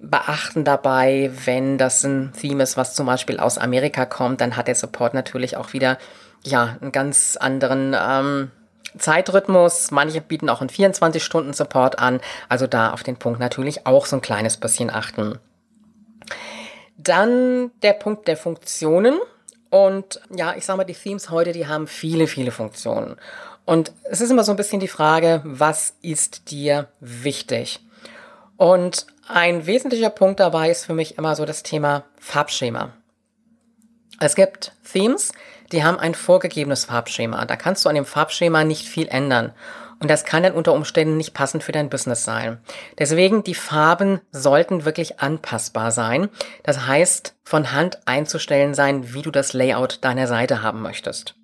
beachten 0.00 0.64
dabei, 0.64 1.30
wenn 1.44 1.78
das 1.78 2.04
ein 2.04 2.32
Theme 2.32 2.62
ist, 2.62 2.76
was 2.76 2.94
zum 2.94 3.06
Beispiel 3.06 3.38
aus 3.38 3.58
Amerika 3.58 4.06
kommt, 4.06 4.40
dann 4.40 4.56
hat 4.56 4.68
der 4.68 4.74
Support 4.74 5.14
natürlich 5.14 5.56
auch 5.56 5.72
wieder 5.72 5.98
ja 6.42 6.78
einen 6.80 6.92
ganz 6.92 7.36
anderen 7.38 7.94
ähm, 7.98 8.50
Zeitrhythmus. 8.96 9.90
Manche 9.90 10.20
bieten 10.20 10.48
auch 10.48 10.60
einen 10.60 10.70
24-Stunden-Support 10.70 11.98
an, 11.98 12.20
also 12.48 12.66
da 12.66 12.92
auf 12.92 13.02
den 13.02 13.16
Punkt 13.16 13.40
natürlich 13.40 13.86
auch 13.86 14.06
so 14.06 14.16
ein 14.16 14.22
kleines 14.22 14.56
bisschen 14.56 14.90
achten. 14.90 15.38
Dann 16.96 17.70
der 17.82 17.92
Punkt 17.92 18.26
der 18.28 18.36
Funktionen. 18.36 19.18
Und 19.70 20.20
ja, 20.34 20.54
ich 20.56 20.66
sag 20.66 20.76
mal, 20.76 20.84
die 20.84 20.94
Themes 20.94 21.30
heute, 21.30 21.52
die 21.52 21.66
haben 21.66 21.86
viele, 21.86 22.26
viele 22.26 22.50
Funktionen. 22.50 23.16
Und 23.64 23.92
es 24.04 24.20
ist 24.20 24.30
immer 24.30 24.44
so 24.44 24.52
ein 24.52 24.56
bisschen 24.56 24.80
die 24.80 24.88
Frage, 24.88 25.42
was 25.44 25.94
ist 26.02 26.50
dir 26.50 26.88
wichtig? 26.98 27.80
Und 28.56 29.06
ein 29.28 29.66
wesentlicher 29.66 30.10
Punkt 30.10 30.40
dabei 30.40 30.70
ist 30.70 30.84
für 30.84 30.94
mich 30.94 31.16
immer 31.16 31.36
so 31.36 31.44
das 31.44 31.62
Thema 31.62 32.04
Farbschema. 32.18 32.92
Es 34.18 34.34
gibt 34.34 34.72
Themes, 34.92 35.32
die 35.72 35.84
haben 35.84 35.98
ein 35.98 36.14
vorgegebenes 36.14 36.86
Farbschema. 36.86 37.44
Da 37.46 37.56
kannst 37.56 37.84
du 37.84 37.88
an 37.88 37.94
dem 37.94 38.04
Farbschema 38.04 38.64
nicht 38.64 38.88
viel 38.88 39.06
ändern. 39.08 39.52
Und 40.00 40.10
das 40.10 40.24
kann 40.24 40.42
dann 40.42 40.54
unter 40.54 40.72
Umständen 40.72 41.18
nicht 41.18 41.34
passend 41.34 41.62
für 41.62 41.72
dein 41.72 41.90
Business 41.90 42.24
sein. 42.24 42.58
Deswegen, 42.98 43.44
die 43.44 43.54
Farben 43.54 44.20
sollten 44.32 44.86
wirklich 44.86 45.20
anpassbar 45.20 45.92
sein. 45.92 46.30
Das 46.62 46.86
heißt, 46.86 47.36
von 47.44 47.72
Hand 47.72 48.00
einzustellen 48.06 48.72
sein, 48.74 49.12
wie 49.12 49.22
du 49.22 49.30
das 49.30 49.52
Layout 49.52 50.02
deiner 50.02 50.26
Seite 50.26 50.62
haben 50.62 50.80
möchtest. 50.80 51.34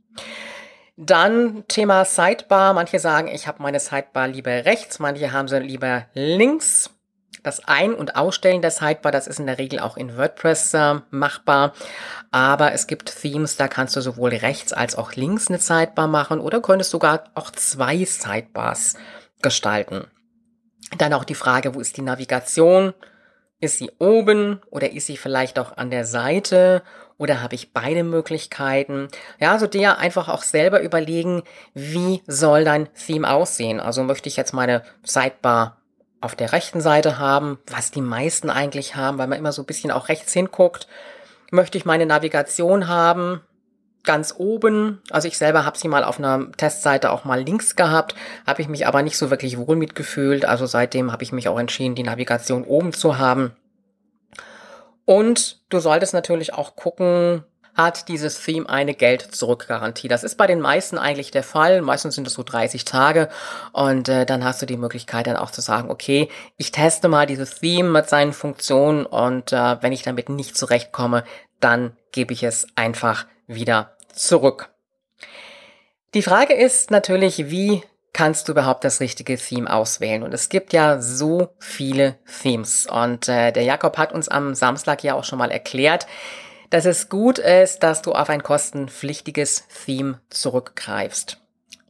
Dann 0.96 1.64
Thema 1.68 2.06
Sidebar. 2.06 2.72
Manche 2.72 2.98
sagen, 2.98 3.28
ich 3.28 3.46
habe 3.46 3.62
meine 3.62 3.80
Sidebar 3.80 4.28
lieber 4.28 4.64
rechts, 4.64 4.98
manche 4.98 5.32
haben 5.32 5.48
sie 5.48 5.58
lieber 5.58 6.06
links. 6.14 6.95
Das 7.46 7.60
Ein- 7.68 7.94
und 7.94 8.16
Ausstellen 8.16 8.60
der 8.60 8.72
Sidebar, 8.72 9.12
das 9.12 9.28
ist 9.28 9.38
in 9.38 9.46
der 9.46 9.56
Regel 9.56 9.78
auch 9.78 9.96
in 9.96 10.16
WordPress 10.16 10.74
äh, 10.74 10.96
machbar. 11.10 11.74
Aber 12.32 12.72
es 12.72 12.88
gibt 12.88 13.22
Themes, 13.22 13.56
da 13.56 13.68
kannst 13.68 13.94
du 13.94 14.00
sowohl 14.00 14.30
rechts 14.30 14.72
als 14.72 14.96
auch 14.96 15.12
links 15.12 15.46
eine 15.46 15.60
Sidebar 15.60 16.08
machen 16.08 16.40
oder 16.40 16.60
könntest 16.60 16.90
sogar 16.90 17.30
auch 17.36 17.52
zwei 17.52 18.04
Sidebars 18.04 18.96
gestalten. 19.42 20.08
Dann 20.98 21.12
auch 21.12 21.22
die 21.22 21.36
Frage, 21.36 21.76
wo 21.76 21.80
ist 21.80 21.96
die 21.96 22.02
Navigation? 22.02 22.94
Ist 23.60 23.78
sie 23.78 23.92
oben 24.00 24.60
oder 24.72 24.90
ist 24.90 25.06
sie 25.06 25.16
vielleicht 25.16 25.60
auch 25.60 25.76
an 25.76 25.90
der 25.90 26.04
Seite 26.04 26.82
oder 27.16 27.44
habe 27.44 27.54
ich 27.54 27.72
beide 27.72 28.02
Möglichkeiten? 28.02 29.06
Ja, 29.38 29.52
also 29.52 29.68
dir 29.68 29.98
einfach 29.98 30.28
auch 30.28 30.42
selber 30.42 30.82
überlegen, 30.82 31.44
wie 31.74 32.24
soll 32.26 32.64
dein 32.64 32.92
Theme 32.94 33.30
aussehen? 33.30 33.78
Also 33.78 34.02
möchte 34.02 34.28
ich 34.28 34.36
jetzt 34.36 34.52
meine 34.52 34.82
Sidebar 35.04 35.76
auf 36.26 36.36
der 36.36 36.52
rechten 36.52 36.82
Seite 36.82 37.18
haben, 37.18 37.58
was 37.70 37.90
die 37.90 38.02
meisten 38.02 38.50
eigentlich 38.50 38.96
haben, 38.96 39.16
weil 39.16 39.28
man 39.28 39.38
immer 39.38 39.52
so 39.52 39.62
ein 39.62 39.66
bisschen 39.66 39.90
auch 39.90 40.08
rechts 40.08 40.32
hinguckt. 40.32 40.86
Möchte 41.50 41.78
ich 41.78 41.86
meine 41.86 42.04
Navigation 42.04 42.88
haben, 42.88 43.40
ganz 44.02 44.34
oben. 44.36 45.00
Also 45.10 45.28
ich 45.28 45.38
selber 45.38 45.64
habe 45.64 45.78
sie 45.78 45.88
mal 45.88 46.04
auf 46.04 46.18
einer 46.18 46.50
Testseite 46.52 47.12
auch 47.12 47.24
mal 47.24 47.40
links 47.40 47.76
gehabt, 47.76 48.14
habe 48.46 48.60
ich 48.60 48.68
mich 48.68 48.86
aber 48.86 49.02
nicht 49.02 49.16
so 49.16 49.30
wirklich 49.30 49.56
wohl 49.56 49.76
mitgefühlt. 49.76 50.44
Also 50.44 50.66
seitdem 50.66 51.12
habe 51.12 51.22
ich 51.22 51.32
mich 51.32 51.48
auch 51.48 51.58
entschieden, 51.58 51.94
die 51.94 52.02
Navigation 52.02 52.64
oben 52.64 52.92
zu 52.92 53.18
haben. 53.18 53.54
Und 55.04 55.60
du 55.68 55.78
solltest 55.78 56.14
natürlich 56.14 56.52
auch 56.52 56.74
gucken, 56.74 57.44
hat 57.76 58.08
dieses 58.08 58.42
Theme 58.42 58.68
eine 58.68 58.94
Geld-Zurück-Garantie. 58.94 60.08
Das 60.08 60.24
ist 60.24 60.36
bei 60.36 60.46
den 60.46 60.60
meisten 60.60 60.98
eigentlich 60.98 61.30
der 61.30 61.42
Fall. 61.42 61.82
Meistens 61.82 62.14
sind 62.14 62.26
es 62.26 62.34
so 62.34 62.42
30 62.42 62.84
Tage 62.84 63.28
und 63.72 64.08
äh, 64.08 64.24
dann 64.24 64.44
hast 64.44 64.62
du 64.62 64.66
die 64.66 64.78
Möglichkeit 64.78 65.26
dann 65.26 65.36
auch 65.36 65.50
zu 65.50 65.60
sagen, 65.60 65.90
okay, 65.90 66.28
ich 66.56 66.72
teste 66.72 67.08
mal 67.08 67.26
dieses 67.26 67.60
Theme 67.60 67.90
mit 67.90 68.08
seinen 68.08 68.32
Funktionen 68.32 69.04
und 69.04 69.52
äh, 69.52 69.82
wenn 69.82 69.92
ich 69.92 70.02
damit 70.02 70.28
nicht 70.28 70.56
zurechtkomme, 70.56 71.24
dann 71.60 71.96
gebe 72.12 72.32
ich 72.32 72.42
es 72.42 72.66
einfach 72.76 73.26
wieder 73.46 73.96
zurück. 74.12 74.70
Die 76.14 76.22
Frage 76.22 76.54
ist 76.54 76.90
natürlich, 76.90 77.50
wie 77.50 77.82
kannst 78.14 78.48
du 78.48 78.52
überhaupt 78.52 78.84
das 78.84 79.00
richtige 79.00 79.36
Theme 79.36 79.70
auswählen? 79.70 80.22
Und 80.22 80.32
es 80.32 80.48
gibt 80.48 80.72
ja 80.72 80.98
so 81.02 81.50
viele 81.58 82.16
Themes. 82.40 82.86
Und 82.86 83.28
äh, 83.28 83.52
der 83.52 83.64
Jakob 83.64 83.98
hat 83.98 84.12
uns 84.12 84.28
am 84.28 84.54
Samstag 84.54 85.04
ja 85.04 85.12
auch 85.14 85.24
schon 85.24 85.38
mal 85.38 85.50
erklärt, 85.50 86.06
dass 86.70 86.84
es 86.84 87.08
gut 87.08 87.38
ist, 87.38 87.80
dass 87.80 88.02
du 88.02 88.12
auf 88.12 88.28
ein 88.28 88.42
kostenpflichtiges 88.42 89.66
Theme 89.84 90.20
zurückgreifst. 90.30 91.38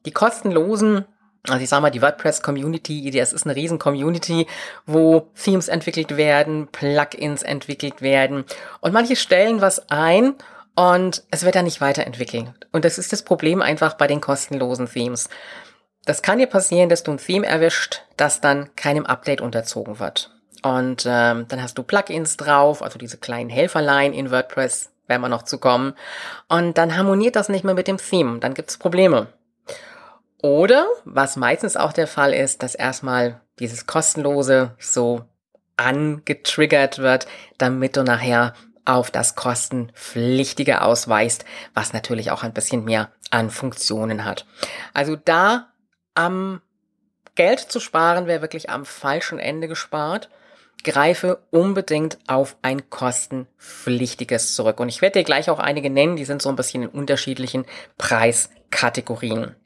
Die 0.05 0.13
kostenlosen 0.13 1.05
also 1.49 1.63
ich 1.63 1.69
sag 1.69 1.81
mal, 1.81 1.91
die 1.91 2.03
WordPress-Community, 2.03 3.11
das 3.13 3.33
ist 3.33 3.45
eine 3.47 3.55
riesen 3.57 3.79
Community, 3.79 4.47
wo 4.85 5.31
Themes 5.41 5.69
entwickelt 5.69 6.17
werden, 6.17 6.69
Plugins 6.69 7.43
entwickelt 7.43 8.03
werden 8.03 8.45
und 8.81 8.93
manche 8.93 9.17
stellen 9.17 9.61
was 9.61 9.89
ein 9.91 10.35
und 10.75 11.25
es 11.31 11.45
wird 11.45 11.55
dann 11.55 11.65
nicht 11.65 11.81
weiterentwickelt. 11.81 12.53
Und 12.73 12.85
das 12.85 12.99
ist 12.99 13.13
das 13.13 13.23
Problem 13.23 13.63
einfach 13.63 13.95
bei 13.95 14.07
den 14.07 14.21
kostenlosen 14.21 14.89
Themes. 14.89 15.29
Das 16.05 16.23
kann 16.23 16.39
dir 16.39 16.47
passieren, 16.47 16.89
dass 16.89 17.03
du 17.03 17.13
ein 17.13 17.19
Theme 17.19 17.47
erwischt, 17.47 18.03
das 18.17 18.41
dann 18.41 18.75
keinem 18.77 19.07
Update 19.07 19.41
unterzogen 19.41 19.99
wird. 19.99 20.36
Und 20.63 21.05
ähm, 21.07 21.47
dann 21.49 21.63
hast 21.63 21.79
du 21.79 21.83
Plugins 21.83 22.37
drauf, 22.37 22.83
also 22.83 22.99
diese 22.99 23.19
kleinen 23.19 23.51
Helferlein 23.51 24.13
in 24.13 24.31
WordPress, 24.31 24.91
werden 25.07 25.23
wir 25.23 25.29
noch 25.29 25.43
zu 25.43 25.59
kommen. 25.59 25.95
Und 26.49 26.79
dann 26.79 26.97
harmoniert 26.97 27.37
das 27.37 27.49
nicht 27.49 27.65
mehr 27.65 27.75
mit 27.75 27.89
dem 27.89 27.99
Theme. 27.99 28.41
Dann 28.41 28.55
gibt's 28.55 28.79
Probleme. 28.79 29.29
Oder, 30.43 30.87
was 31.05 31.37
meistens 31.37 31.77
auch 31.77 31.93
der 31.93 32.07
Fall 32.07 32.33
ist, 32.33 32.63
dass 32.63 32.75
erstmal 32.75 33.41
dieses 33.59 33.87
kostenlose 33.87 34.75
so 34.79 35.25
angetriggert 35.77 36.99
wird, 36.99 37.27
damit 37.59 37.97
du 37.97 38.03
nachher 38.03 38.55
auf 38.85 39.11
das 39.11 39.35
kostenpflichtige 39.35 40.83
ausweist, 40.83 41.45
was 41.75 41.93
natürlich 41.93 42.31
auch 42.31 42.43
ein 42.43 42.53
bisschen 42.53 42.85
mehr 42.85 43.11
an 43.31 43.51
Funktionen 43.51 44.25
hat. 44.25 44.47
Also 44.95 45.17
da 45.17 45.69
am 46.15 46.63
Geld 47.35 47.61
zu 47.61 47.81
sparen 47.81 48.27
wäre 48.27 48.41
wirklich 48.41 48.71
am 48.71 48.85
falschen 48.85 49.39
Ende 49.39 49.69
gespart 49.69 50.31
greife 50.85 51.43
unbedingt 51.51 52.19
auf 52.27 52.57
ein 52.63 52.89
kostenpflichtiges 52.91 54.55
zurück. 54.55 54.81
Und 54.81 54.89
ich 54.89 55.03
werde 55.03 55.21
dir 55.21 55.25
gleich 55.25 55.51
auch 55.51 55.59
einige 55.59 55.91
nennen, 55.91 56.17
die 56.17 56.25
sind 56.25 56.43
so 56.43 56.49
ein 56.49 56.57
bisschen 56.57 56.85
in 56.85 56.89
unterschiedlichen 56.89 57.65
Preiskategorien. 57.99 59.57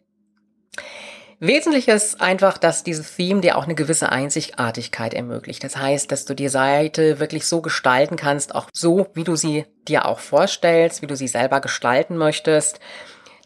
Wesentlich 1.43 1.89
ist 1.89 2.21
einfach, 2.21 2.59
dass 2.59 2.85
dieses 2.85 3.17
Theme 3.17 3.41
dir 3.41 3.57
auch 3.57 3.65
eine 3.65 3.75
gewisse 3.75 4.11
Einzigartigkeit 4.13 5.15
ermöglicht. 5.15 5.65
Das 5.65 5.75
heißt, 5.75 6.13
dass 6.13 6.27
du 6.27 6.35
die 6.35 6.49
Seite 6.49 7.19
wirklich 7.19 7.47
so 7.47 7.63
gestalten 7.63 8.17
kannst, 8.17 8.55
auch 8.55 8.69
so, 8.75 9.07
wie 9.15 9.25
du 9.25 9.37
sie 9.37 9.65
dir 9.89 10.05
auch 10.05 10.19
vorstellst, 10.19 11.01
wie 11.01 11.07
du 11.07 11.17
sie 11.17 11.29
selber 11.29 11.63
gestalten 11.63 12.19
möchtest 12.19 12.79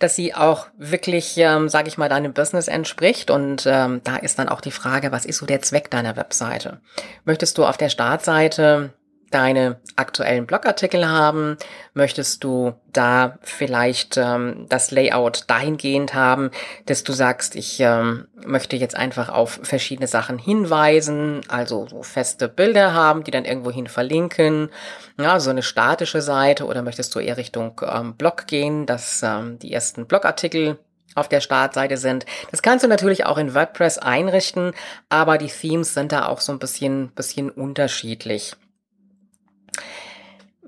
dass 0.05 0.17
sie 0.17 0.35
auch 0.35 0.67
wirklich, 0.77 1.35
ähm, 1.39 1.71
sage 1.71 1.89
ich 1.89 1.97
mal, 1.97 2.11
deinem 2.11 2.35
Business 2.35 2.69
entspricht. 2.69 3.31
Und 3.31 3.65
ähm, 3.67 4.03
da 4.05 4.17
ist 4.17 4.39
dann 4.39 4.51
auch 4.51 4.61
die 4.61 4.71
Frage, 4.71 5.13
was 5.13 5.25
ist 5.25 5.39
so 5.39 5.47
der 5.47 5.63
Zweck 5.63 5.91
deiner 5.91 6.15
Webseite? 6.15 6.81
Möchtest 7.25 7.57
du 7.57 7.65
auf 7.65 7.79
der 7.79 7.89
Startseite 7.89 8.93
deine 9.35 9.81
aktuellen 9.97 10.47
Blogartikel 10.47 11.09
haben? 11.09 11.57
Möchtest 11.93 12.45
du 12.45 12.75
da 12.93 13.39
vielleicht 13.43 14.17
ähm, 14.17 14.67
das 14.69 14.91
Layout 14.91 15.45
dahingehend 15.49 16.15
haben, 16.15 16.51
dass 16.87 17.05
du 17.05 17.13
sagst, 17.13 17.57
ich 17.57 17.81
ähm, 17.81 18.29
möchte 18.47 18.77
jetzt 18.77 18.97
einfach 18.97 19.29
auf 19.29 19.61
verschiedene 19.63 20.07
Sachen 20.07 20.39
hinweisen, 20.39 21.41
also 21.49 21.87
so 21.89 22.03
feste 22.03 22.49
Bilder 22.49 22.95
haben, 22.95 23.25
die 23.25 23.31
dann 23.31 23.45
irgendwohin 23.45 23.89
verlinken, 23.89 24.71
ja, 25.19 25.41
so 25.41 25.51
eine 25.51 25.63
statische 25.63 26.23
Seite 26.23 26.67
oder 26.67 26.83
möchtest 26.83 27.15
du 27.15 27.19
eher 27.19 27.37
Richtung 27.37 27.81
ähm, 27.85 28.15
Blog 28.15 28.47
gehen, 28.47 28.87
dass 28.87 29.23
ähm, 29.23 29.59
die 29.59 29.73
ersten 29.73 30.07
Blogartikel 30.07 30.79
auf 31.15 31.29
der 31.29 31.41
Startseite 31.41 31.97
sind. 31.97 32.27
Das 32.51 32.63
kannst 32.63 32.85
du 32.85 32.89
natürlich 32.89 33.25
auch 33.27 33.39
in 33.39 33.55
WordPress 33.55 33.99
einrichten, 33.99 34.73
aber 35.09 35.39
die 35.39 35.47
Themes 35.49 35.95
sind 35.95 36.13
da 36.13 36.27
auch 36.27 36.41
so 36.41 36.53
ein 36.53 36.59
bisschen, 36.59 37.11
bisschen 37.11 37.51
unterschiedlich. 37.51 38.57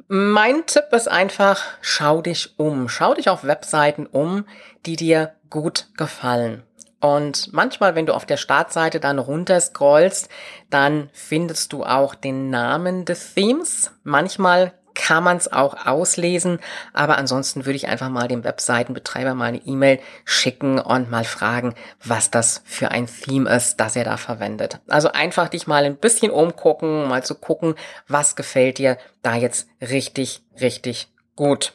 Mein 0.09 0.67
Tipp 0.67 0.87
ist 0.93 1.09
einfach, 1.09 1.65
schau 1.81 2.23
dich 2.23 2.59
um. 2.59 2.89
Schau 2.89 3.15
dich 3.15 3.29
auf 3.29 3.43
Webseiten 3.43 4.07
um, 4.07 4.45
die 4.87 4.95
dir 4.95 5.35
gut 5.51 5.89
gefallen. 5.97 6.63
Und 7.01 7.53
manchmal, 7.53 7.95
wenn 7.97 8.07
du 8.07 8.15
auf 8.15 8.25
der 8.25 8.37
Startseite 8.37 9.01
dann 9.01 9.19
runter 9.19 9.61
scrollst, 9.61 10.29
dann 10.71 11.11
findest 11.13 11.73
du 11.73 11.85
auch 11.85 12.15
den 12.15 12.51
Namen 12.51 13.05
des 13.05 13.35
Themes. 13.35 13.91
Manchmal 14.05 14.73
kann 14.97 15.23
man 15.23 15.37
es 15.37 15.53
auch 15.53 15.87
auslesen, 15.87 16.59
aber 16.93 17.19
ansonsten 17.19 17.67
würde 17.67 17.76
ich 17.76 17.87
einfach 17.87 18.09
mal 18.09 18.26
dem 18.26 18.43
Webseitenbetreiber 18.43 19.35
mal 19.35 19.45
eine 19.45 19.59
E-Mail 19.59 20.00
schicken 20.25 20.81
und 20.81 21.11
mal 21.11 21.25
fragen, 21.25 21.75
was 22.03 22.31
das 22.31 22.62
für 22.65 22.91
ein 22.91 23.07
Theme 23.07 23.49
ist, 23.49 23.76
das 23.76 23.95
er 23.95 24.05
da 24.05 24.17
verwendet. 24.17 24.81
Also 24.88 25.12
einfach 25.12 25.49
dich 25.49 25.69
mal 25.69 25.85
ein 25.85 25.99
bisschen 25.99 26.33
umgucken, 26.33 27.07
mal 27.07 27.23
zu 27.23 27.37
gucken, 27.37 27.75
was 28.09 28.35
gefällt 28.35 28.79
dir 28.79 28.99
da 29.23 29.37
jetzt 29.37 29.69
richtig, 29.81 30.43
richtig 30.61 31.09
gut. 31.37 31.75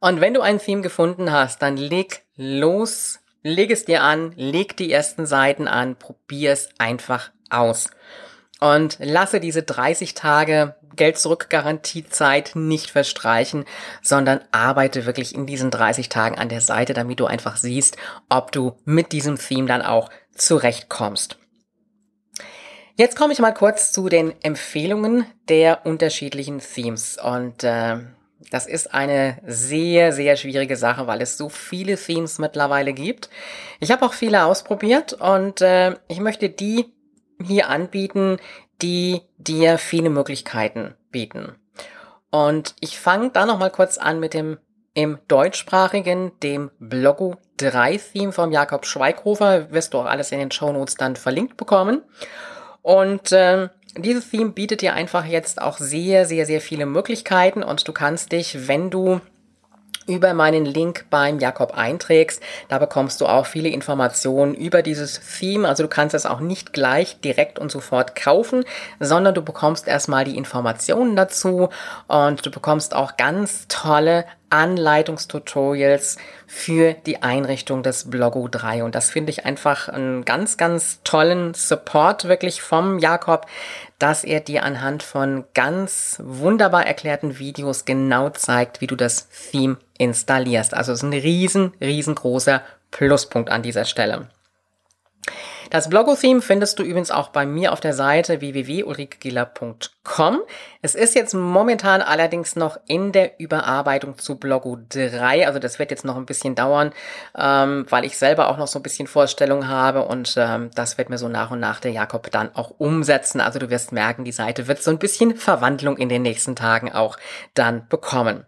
Und 0.00 0.20
wenn 0.20 0.34
du 0.34 0.42
ein 0.42 0.60
Theme 0.60 0.82
gefunden 0.82 1.32
hast, 1.32 1.62
dann 1.62 1.76
leg 1.76 2.22
los, 2.36 3.18
leg 3.42 3.70
es 3.70 3.86
dir 3.86 4.02
an, 4.02 4.32
leg 4.36 4.76
die 4.76 4.92
ersten 4.92 5.26
Seiten 5.26 5.66
an, 5.66 5.96
probier 5.96 6.52
es 6.52 6.68
einfach 6.78 7.30
aus. 7.50 7.90
Und 8.60 8.98
lasse 9.00 9.40
diese 9.40 9.62
30 9.62 10.14
Tage 10.14 10.76
Geld 10.98 11.18
zurück 11.18 11.48
Garantiezeit 11.48 12.52
nicht 12.54 12.90
verstreichen, 12.90 13.64
sondern 14.02 14.40
arbeite 14.52 15.06
wirklich 15.06 15.34
in 15.34 15.46
diesen 15.46 15.70
30 15.70 16.10
Tagen 16.10 16.36
an 16.36 16.50
der 16.50 16.60
Seite, 16.60 16.92
damit 16.92 17.20
du 17.20 17.26
einfach 17.26 17.56
siehst, 17.56 17.96
ob 18.28 18.52
du 18.52 18.76
mit 18.84 19.12
diesem 19.12 19.38
Theme 19.38 19.66
dann 19.66 19.80
auch 19.80 20.10
zurechtkommst. 20.34 21.38
Jetzt 22.96 23.16
komme 23.16 23.32
ich 23.32 23.38
mal 23.38 23.54
kurz 23.54 23.92
zu 23.92 24.08
den 24.08 24.34
Empfehlungen 24.42 25.24
der 25.48 25.86
unterschiedlichen 25.86 26.58
Themes 26.58 27.16
und 27.16 27.62
äh, 27.62 27.98
das 28.50 28.66
ist 28.66 28.94
eine 28.94 29.38
sehr, 29.46 30.12
sehr 30.12 30.36
schwierige 30.36 30.76
Sache, 30.76 31.06
weil 31.06 31.20
es 31.20 31.36
so 31.36 31.48
viele 31.48 31.96
Themes 31.96 32.38
mittlerweile 32.38 32.92
gibt. 32.92 33.30
Ich 33.80 33.90
habe 33.90 34.04
auch 34.04 34.14
viele 34.14 34.44
ausprobiert 34.44 35.12
und 35.12 35.60
äh, 35.60 35.96
ich 36.08 36.20
möchte 36.20 36.48
die 36.48 36.86
hier 37.40 37.68
anbieten, 37.68 38.38
die 38.82 39.22
dir 39.38 39.78
viele 39.78 40.10
Möglichkeiten 40.10 40.94
bieten. 41.10 41.54
Und 42.30 42.74
ich 42.80 42.98
fange 42.98 43.30
da 43.30 43.46
noch 43.46 43.58
mal 43.58 43.70
kurz 43.70 43.98
an 43.98 44.20
mit 44.20 44.34
dem 44.34 44.58
im 44.94 45.18
deutschsprachigen, 45.28 46.32
dem 46.42 46.72
Blogo 46.80 47.36
3 47.58 47.98
Theme 47.98 48.32
vom 48.32 48.50
Jakob 48.50 48.84
Schweighofer. 48.84 49.70
Wirst 49.70 49.94
du 49.94 49.98
auch 49.98 50.06
alles 50.06 50.32
in 50.32 50.40
den 50.40 50.50
Show 50.50 50.72
Notes 50.72 50.96
dann 50.96 51.14
verlinkt 51.14 51.56
bekommen. 51.56 52.02
Und 52.82 53.30
äh, 53.30 53.68
dieses 53.96 54.28
Theme 54.30 54.50
bietet 54.50 54.82
dir 54.82 54.94
einfach 54.94 55.24
jetzt 55.24 55.62
auch 55.62 55.78
sehr, 55.78 56.26
sehr, 56.26 56.46
sehr 56.46 56.60
viele 56.60 56.86
Möglichkeiten 56.86 57.62
und 57.62 57.86
du 57.86 57.92
kannst 57.92 58.32
dich, 58.32 58.66
wenn 58.66 58.90
du 58.90 59.20
über 60.08 60.34
meinen 60.34 60.64
Link 60.64 61.04
beim 61.10 61.38
Jakob 61.38 61.76
einträgst. 61.76 62.42
Da 62.68 62.78
bekommst 62.78 63.20
du 63.20 63.26
auch 63.26 63.46
viele 63.46 63.68
Informationen 63.68 64.54
über 64.54 64.82
dieses 64.82 65.20
Theme. 65.20 65.68
Also 65.68 65.84
du 65.84 65.88
kannst 65.88 66.14
es 66.14 66.26
auch 66.26 66.40
nicht 66.40 66.72
gleich 66.72 67.20
direkt 67.20 67.58
und 67.58 67.70
sofort 67.70 68.16
kaufen, 68.16 68.64
sondern 68.98 69.34
du 69.34 69.42
bekommst 69.42 69.86
erstmal 69.86 70.24
die 70.24 70.36
Informationen 70.36 71.14
dazu 71.14 71.68
und 72.08 72.44
du 72.44 72.50
bekommst 72.50 72.94
auch 72.94 73.16
ganz 73.16 73.66
tolle 73.68 74.24
Anleitungstutorials 74.50 76.16
für 76.46 76.94
die 76.94 77.22
Einrichtung 77.22 77.82
des 77.82 78.10
Blogo 78.10 78.48
3. 78.48 78.82
Und 78.82 78.94
das 78.94 79.10
finde 79.10 79.30
ich 79.30 79.44
einfach 79.44 79.88
einen 79.88 80.24
ganz, 80.24 80.56
ganz 80.56 81.02
tollen 81.04 81.52
Support 81.52 82.28
wirklich 82.28 82.62
vom 82.62 82.98
Jakob, 82.98 83.46
dass 83.98 84.24
er 84.24 84.40
dir 84.40 84.62
anhand 84.62 85.02
von 85.02 85.44
ganz 85.54 86.20
wunderbar 86.22 86.86
erklärten 86.86 87.38
Videos 87.38 87.84
genau 87.84 88.30
zeigt, 88.30 88.80
wie 88.80 88.86
du 88.86 88.96
das 88.96 89.28
Theme 89.28 89.78
installierst. 89.98 90.74
Also 90.74 90.92
es 90.92 90.98
ist 90.98 91.04
ein 91.04 91.12
riesen, 91.12 91.72
riesengroßer 91.80 92.62
Pluspunkt 92.90 93.50
an 93.50 93.62
dieser 93.62 93.84
Stelle. 93.84 94.28
Das 95.70 95.90
Blogo-Theme 95.90 96.40
findest 96.40 96.78
du 96.78 96.82
übrigens 96.82 97.10
auch 97.10 97.28
bei 97.28 97.44
mir 97.44 97.72
auf 97.72 97.80
der 97.80 97.92
Seite 97.92 98.40
www.ulrikegiller.com. 98.40 100.40
Es 100.80 100.94
ist 100.94 101.14
jetzt 101.14 101.34
momentan 101.34 102.00
allerdings 102.00 102.56
noch 102.56 102.80
in 102.86 103.12
der 103.12 103.38
Überarbeitung 103.38 104.16
zu 104.16 104.36
Blogo 104.36 104.78
3. 104.88 105.46
Also 105.46 105.58
das 105.58 105.78
wird 105.78 105.90
jetzt 105.90 106.06
noch 106.06 106.16
ein 106.16 106.24
bisschen 106.24 106.54
dauern, 106.54 106.92
ähm, 107.36 107.84
weil 107.90 108.06
ich 108.06 108.16
selber 108.16 108.48
auch 108.48 108.56
noch 108.56 108.68
so 108.68 108.78
ein 108.78 108.82
bisschen 108.82 109.06
Vorstellung 109.06 109.68
habe 109.68 110.06
und 110.06 110.34
ähm, 110.38 110.70
das 110.74 110.96
wird 110.96 111.10
mir 111.10 111.18
so 111.18 111.28
nach 111.28 111.50
und 111.50 111.60
nach 111.60 111.80
der 111.80 111.92
Jakob 111.92 112.30
dann 112.30 112.54
auch 112.54 112.72
umsetzen. 112.78 113.42
Also 113.42 113.58
du 113.58 113.68
wirst 113.68 113.92
merken, 113.92 114.24
die 114.24 114.32
Seite 114.32 114.68
wird 114.68 114.82
so 114.82 114.90
ein 114.90 114.98
bisschen 114.98 115.36
Verwandlung 115.36 115.98
in 115.98 116.08
den 116.08 116.22
nächsten 116.22 116.56
Tagen 116.56 116.92
auch 116.92 117.18
dann 117.52 117.86
bekommen. 117.88 118.46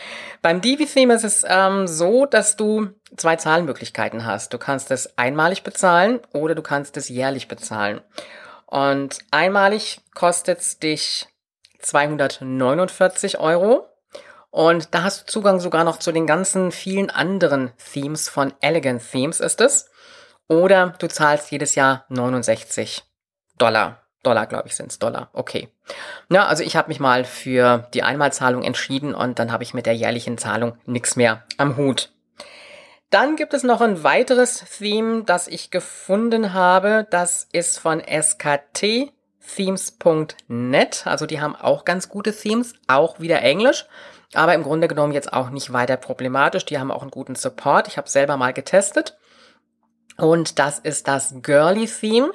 Beim 0.41 0.63
Divi-Theme 0.63 1.13
ist 1.13 1.25
es 1.25 1.45
ähm, 1.47 1.87
so, 1.87 2.25
dass 2.25 2.57
du 2.57 2.89
zwei 3.19 3.37
Zahlmöglichkeiten 3.37 4.25
hast. 4.25 4.55
Du 4.55 4.59
kannst 4.59 4.91
es 4.91 5.19
einmalig 5.19 5.63
bezahlen 5.63 6.21
oder 6.33 6.55
du 6.55 6.63
kannst 6.63 6.97
es 6.97 7.11
jährlich 7.11 7.49
bezahlen. 7.49 8.01
Und 8.65 9.19
einmalig 9.31 10.01
kostet 10.15 10.61
es 10.61 10.79
dich 10.79 11.27
249 11.81 13.41
Euro 13.41 13.91
und 14.55 14.95
da 14.95 15.03
hast 15.03 15.23
du 15.23 15.27
Zugang 15.27 15.59
sogar 15.59 15.83
noch 15.83 15.99
zu 15.99 16.13
den 16.13 16.29
ganzen 16.29 16.71
vielen 16.71 17.11
anderen 17.11 17.73
Themes 17.93 18.29
von 18.29 18.55
Elegant 18.61 19.03
Themes 19.11 19.41
ist 19.41 19.61
es. 19.61 19.91
Oder 20.47 20.95
du 21.01 21.09
zahlst 21.09 21.51
jedes 21.51 21.75
Jahr 21.75 22.05
69 22.09 23.03
Dollar. 23.59 24.05
Dollar, 24.23 24.47
glaube 24.47 24.69
ich, 24.69 24.77
sind's 24.77 25.01
Dollar. 25.01 25.29
Okay. 25.33 25.71
Ja, 26.31 26.47
also 26.47 26.63
ich 26.63 26.77
habe 26.77 26.87
mich 26.87 27.01
mal 27.01 27.25
für 27.25 27.89
die 27.95 28.05
Einmalzahlung 28.05 28.63
entschieden 28.63 29.13
und 29.13 29.41
dann 29.41 29.51
habe 29.51 29.65
ich 29.65 29.75
mit 29.75 29.87
der 29.87 29.97
jährlichen 29.97 30.39
Zahlung 30.39 30.79
nichts 30.87 31.17
mehr 31.17 31.43
am 31.57 31.77
Hut. 31.77 32.13
Dann 33.11 33.35
gibt 33.35 33.55
es 33.55 33.65
noch 33.65 33.81
ein 33.81 34.05
weiteres 34.05 34.65
Theme, 34.79 35.25
das 35.25 35.49
ich 35.49 35.73
gefunden 35.73 36.53
habe. 36.53 37.09
Das 37.11 37.49
ist 37.51 37.81
von 37.81 38.01
sktthemes.net. 38.01 39.13
Also 41.07 41.27
die 41.27 41.41
haben 41.41 41.57
auch 41.57 41.85
ganz 41.85 42.09
gute 42.09 42.33
Themes, 42.33 42.75
auch 42.87 43.19
wieder 43.19 43.43
Englisch. 43.43 43.87
Aber 44.35 44.55
im 44.55 44.63
Grunde 44.63 44.89
genommen 44.89 45.13
jetzt 45.13 45.33
auch 45.33 45.51
nicht 45.51 45.73
weiter 45.73 45.97
problematisch. 45.97 46.65
Die 46.65 46.79
haben 46.79 46.91
auch 46.91 47.03
einen 47.03 47.11
guten 47.11 47.35
Support. 47.35 47.89
Ich 47.89 47.97
habe 47.97 48.09
selber 48.09 48.37
mal 48.37 48.53
getestet. 48.53 49.17
Und 50.17 50.59
das 50.59 50.79
ist 50.79 51.09
das 51.09 51.35
Girly 51.43 51.87
Theme. 51.87 52.31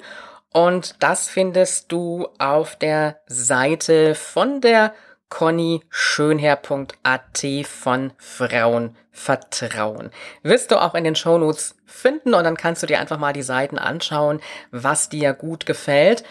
Und 0.52 1.02
das 1.04 1.30
findest 1.30 1.92
du 1.92 2.28
auf 2.40 2.76
der 2.76 3.20
Seite 3.28 4.16
von 4.16 4.62
der 4.62 4.94
connyschönherr.at 5.30 7.46
von 7.68 8.14
Frauenvertrauen. 8.18 10.10
Wirst 10.42 10.72
du 10.72 10.82
auch 10.82 10.96
in 10.96 11.04
den 11.04 11.16
Shownotes 11.16 11.76
finden 11.86 12.34
und 12.34 12.44
dann 12.44 12.58
kannst 12.58 12.82
du 12.82 12.88
dir 12.88 13.00
einfach 13.00 13.20
mal 13.20 13.34
die 13.34 13.44
Seiten 13.44 13.78
anschauen, 13.78 14.42
was 14.72 15.10
dir 15.10 15.34
gut 15.34 15.68
gefällt. 15.68 16.24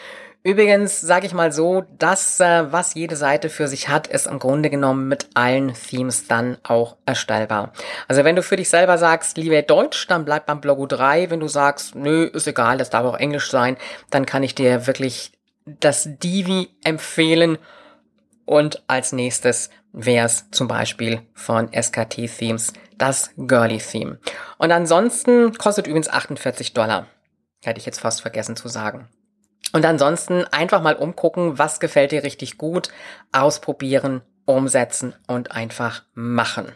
Übrigens 0.48 1.02
sage 1.02 1.26
ich 1.26 1.34
mal 1.34 1.52
so, 1.52 1.84
das, 1.98 2.40
äh, 2.40 2.72
was 2.72 2.94
jede 2.94 3.16
Seite 3.16 3.50
für 3.50 3.68
sich 3.68 3.90
hat, 3.90 4.06
ist 4.06 4.26
im 4.26 4.38
Grunde 4.38 4.70
genommen 4.70 5.06
mit 5.06 5.28
allen 5.34 5.74
Themes 5.74 6.26
dann 6.26 6.56
auch 6.62 6.96
erstellbar. 7.04 7.74
Also 8.08 8.24
wenn 8.24 8.34
du 8.34 8.42
für 8.42 8.56
dich 8.56 8.70
selber 8.70 8.96
sagst, 8.96 9.36
lieber 9.36 9.60
Deutsch, 9.60 10.06
dann 10.06 10.24
bleib 10.24 10.46
beim 10.46 10.62
Blogo 10.62 10.86
3. 10.86 11.28
Wenn 11.28 11.40
du 11.40 11.48
sagst, 11.48 11.96
nö, 11.96 12.24
ist 12.24 12.46
egal, 12.46 12.78
das 12.78 12.88
darf 12.88 13.04
auch 13.04 13.18
Englisch 13.18 13.50
sein, 13.50 13.76
dann 14.08 14.24
kann 14.24 14.42
ich 14.42 14.54
dir 14.54 14.86
wirklich 14.86 15.32
das 15.66 16.08
Divi 16.18 16.70
empfehlen. 16.82 17.58
Und 18.46 18.82
als 18.86 19.12
nächstes 19.12 19.68
wäre 19.92 20.24
es 20.24 20.50
zum 20.50 20.66
Beispiel 20.66 21.20
von 21.34 21.68
SKT 21.74 22.26
Themes 22.26 22.72
das 22.96 23.32
Girly 23.36 23.76
Theme. 23.76 24.18
Und 24.56 24.72
ansonsten 24.72 25.52
kostet 25.58 25.86
übrigens 25.88 26.08
48 26.08 26.72
Dollar. 26.72 27.06
Hätte 27.62 27.80
ich 27.80 27.84
jetzt 27.84 28.00
fast 28.00 28.22
vergessen 28.22 28.56
zu 28.56 28.68
sagen. 28.68 29.10
Und 29.72 29.84
ansonsten 29.84 30.44
einfach 30.44 30.82
mal 30.82 30.96
umgucken, 30.96 31.58
was 31.58 31.80
gefällt 31.80 32.12
dir 32.12 32.22
richtig 32.22 32.58
gut, 32.58 32.88
ausprobieren, 33.32 34.22
umsetzen 34.46 35.14
und 35.26 35.52
einfach 35.52 36.04
machen. 36.14 36.72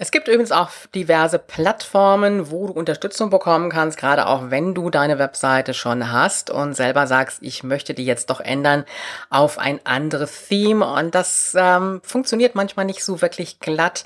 Es 0.00 0.12
gibt 0.12 0.28
übrigens 0.28 0.52
auch 0.52 0.70
diverse 0.94 1.40
Plattformen, 1.40 2.52
wo 2.52 2.68
du 2.68 2.72
Unterstützung 2.72 3.30
bekommen 3.30 3.68
kannst, 3.68 3.98
gerade 3.98 4.28
auch 4.28 4.50
wenn 4.50 4.72
du 4.72 4.90
deine 4.90 5.18
Webseite 5.18 5.74
schon 5.74 6.12
hast 6.12 6.50
und 6.50 6.74
selber 6.74 7.08
sagst, 7.08 7.38
ich 7.42 7.64
möchte 7.64 7.94
die 7.94 8.04
jetzt 8.04 8.30
doch 8.30 8.38
ändern 8.38 8.84
auf 9.28 9.58
ein 9.58 9.80
anderes 9.84 10.46
Theme. 10.46 10.86
Und 10.86 11.16
das 11.16 11.56
ähm, 11.58 12.00
funktioniert 12.04 12.54
manchmal 12.54 12.84
nicht 12.84 13.04
so 13.04 13.20
wirklich 13.20 13.58
glatt 13.58 14.04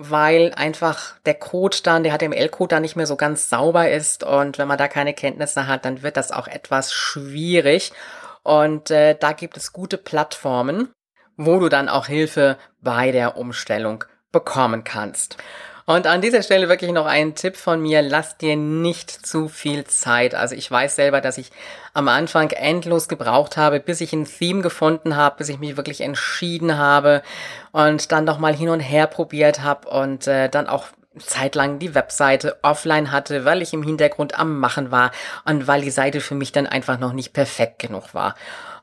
weil 0.00 0.52
einfach 0.54 1.18
der 1.26 1.34
Code 1.34 1.76
dann, 1.82 2.04
der 2.04 2.16
HTML-Code 2.16 2.68
dann 2.68 2.82
nicht 2.82 2.94
mehr 2.94 3.06
so 3.06 3.16
ganz 3.16 3.50
sauber 3.50 3.90
ist 3.90 4.22
und 4.22 4.56
wenn 4.56 4.68
man 4.68 4.78
da 4.78 4.86
keine 4.86 5.12
Kenntnisse 5.12 5.66
hat, 5.66 5.84
dann 5.84 6.02
wird 6.02 6.16
das 6.16 6.30
auch 6.30 6.46
etwas 6.46 6.92
schwierig. 6.92 7.92
Und 8.44 8.92
äh, 8.92 9.16
da 9.18 9.32
gibt 9.32 9.56
es 9.56 9.72
gute 9.72 9.98
Plattformen, 9.98 10.90
wo 11.36 11.58
du 11.58 11.68
dann 11.68 11.88
auch 11.88 12.06
Hilfe 12.06 12.56
bei 12.80 13.10
der 13.10 13.36
Umstellung 13.36 14.04
bekommen 14.30 14.84
kannst. 14.84 15.36
Und 15.88 16.06
an 16.06 16.20
dieser 16.20 16.42
Stelle 16.42 16.68
wirklich 16.68 16.92
noch 16.92 17.06
ein 17.06 17.34
Tipp 17.34 17.56
von 17.56 17.80
mir, 17.80 18.02
lass 18.02 18.36
dir 18.36 18.56
nicht 18.56 19.10
zu 19.10 19.48
viel 19.48 19.84
Zeit. 19.84 20.34
Also 20.34 20.54
ich 20.54 20.70
weiß 20.70 20.94
selber, 20.94 21.22
dass 21.22 21.38
ich 21.38 21.50
am 21.94 22.08
Anfang 22.08 22.50
endlos 22.50 23.08
gebraucht 23.08 23.56
habe, 23.56 23.80
bis 23.80 24.02
ich 24.02 24.12
ein 24.12 24.26
Theme 24.26 24.60
gefunden 24.60 25.16
habe, 25.16 25.36
bis 25.38 25.48
ich 25.48 25.58
mich 25.58 25.78
wirklich 25.78 26.02
entschieden 26.02 26.76
habe 26.76 27.22
und 27.72 28.12
dann 28.12 28.26
nochmal 28.26 28.54
hin 28.54 28.68
und 28.68 28.80
her 28.80 29.06
probiert 29.06 29.62
habe 29.62 29.88
und 29.88 30.26
äh, 30.26 30.50
dann 30.50 30.66
auch 30.66 30.88
zeitlang 31.18 31.78
die 31.78 31.94
Webseite 31.94 32.58
offline 32.60 33.10
hatte, 33.10 33.46
weil 33.46 33.62
ich 33.62 33.72
im 33.72 33.82
Hintergrund 33.82 34.38
am 34.38 34.58
Machen 34.58 34.90
war 34.90 35.10
und 35.46 35.68
weil 35.68 35.80
die 35.80 35.90
Seite 35.90 36.20
für 36.20 36.34
mich 36.34 36.52
dann 36.52 36.66
einfach 36.66 36.98
noch 36.98 37.14
nicht 37.14 37.32
perfekt 37.32 37.78
genug 37.78 38.12
war. 38.12 38.34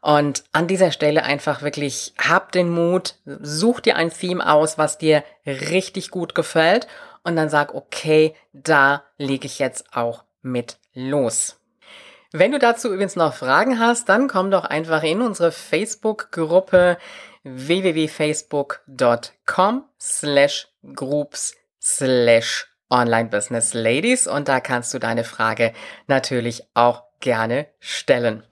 Und 0.05 0.43
an 0.51 0.67
dieser 0.67 0.91
Stelle 0.91 1.23
einfach 1.23 1.63
wirklich, 1.63 2.13
hab 2.19 2.51
den 2.51 2.69
Mut, 2.69 3.15
such 3.25 3.79
dir 3.79 3.95
ein 3.95 4.11
Theme 4.11 4.47
aus, 4.47 4.77
was 4.77 4.99
dir 4.99 5.23
richtig 5.47 6.11
gut 6.11 6.35
gefällt 6.35 6.85
und 7.23 7.35
dann 7.35 7.49
sag, 7.49 7.73
okay, 7.73 8.35
da 8.53 9.01
lege 9.17 9.47
ich 9.47 9.57
jetzt 9.57 9.95
auch 9.95 10.23
mit 10.43 10.77
los. 10.93 11.59
Wenn 12.31 12.51
du 12.51 12.59
dazu 12.59 12.89
übrigens 12.89 13.15
noch 13.15 13.33
Fragen 13.33 13.79
hast, 13.79 14.07
dann 14.07 14.27
komm 14.27 14.51
doch 14.51 14.65
einfach 14.65 15.01
in 15.01 15.23
unsere 15.23 15.51
Facebook-Gruppe 15.51 16.99
www.facebook.com 17.43 19.85
slash 19.97 20.67
groups 20.93 21.55
slash 21.81 22.67
online 22.91 23.29
business 23.29 23.73
ladies 23.73 24.27
und 24.27 24.49
da 24.49 24.59
kannst 24.59 24.93
du 24.93 24.99
deine 24.99 25.23
Frage 25.23 25.73
natürlich 26.05 26.61
auch 26.75 27.01
gerne 27.21 27.65
stellen. 27.79 28.43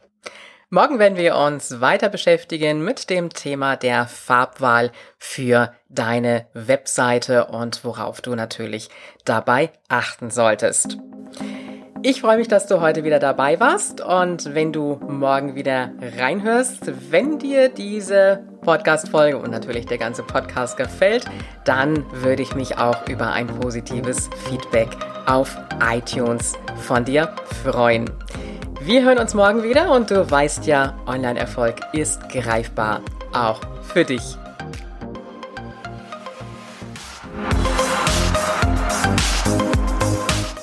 Morgen 0.74 0.98
werden 0.98 1.20
wir 1.20 1.36
uns 1.36 1.82
weiter 1.82 2.10
beschäftigen 2.10 2.84
mit 2.84 3.12
dem 3.12 3.30
Thema 3.30 3.76
der 3.76 4.08
Farbwahl 4.08 4.92
für 5.20 5.72
deine 5.88 6.48
Webseite 6.56 7.46
und 7.46 7.86
worauf 7.86 8.22
du 8.22 8.34
natürlich 8.34 8.90
dabei 9.24 9.70
achten 9.88 10.32
solltest. 10.32 10.98
Ich 12.02 12.22
freue 12.22 12.38
mich, 12.38 12.48
dass 12.48 12.66
du 12.66 12.82
heute 12.82 13.04
wieder 13.04 13.20
dabei 13.20 13.60
warst 13.60 14.02
und 14.02 14.56
wenn 14.56 14.74
du 14.74 15.00
morgen 15.08 15.54
wieder 15.54 15.92
reinhörst, 16.18 16.92
wenn 17.12 17.38
dir 17.38 17.70
diese 17.70 18.44
Podcast-Folge 18.62 19.38
und 19.38 19.52
natürlich 19.52 19.86
der 19.86 20.00
ganze 20.00 20.24
Podcast 20.24 20.76
gefällt, 20.76 21.26
dann 21.66 22.04
würde 22.24 22.42
ich 22.42 22.56
mich 22.56 22.80
auch 22.80 23.08
über 23.08 23.32
ein 23.32 23.46
positives 23.46 24.28
Feedback 24.50 24.90
auf 25.28 25.56
iTunes 25.88 26.54
von 26.78 27.06
dir 27.06 27.32
freuen. 27.64 28.10
Wir 28.86 29.04
hören 29.04 29.18
uns 29.18 29.34
morgen 29.34 29.64
wieder 29.64 29.92
und 29.92 30.12
du 30.12 30.30
weißt 30.30 30.66
ja, 30.66 30.94
Online-Erfolg 31.06 31.78
ist 31.94 32.28
greifbar, 32.28 33.00
auch 33.32 33.62
für 33.82 34.04
dich. 34.04 34.22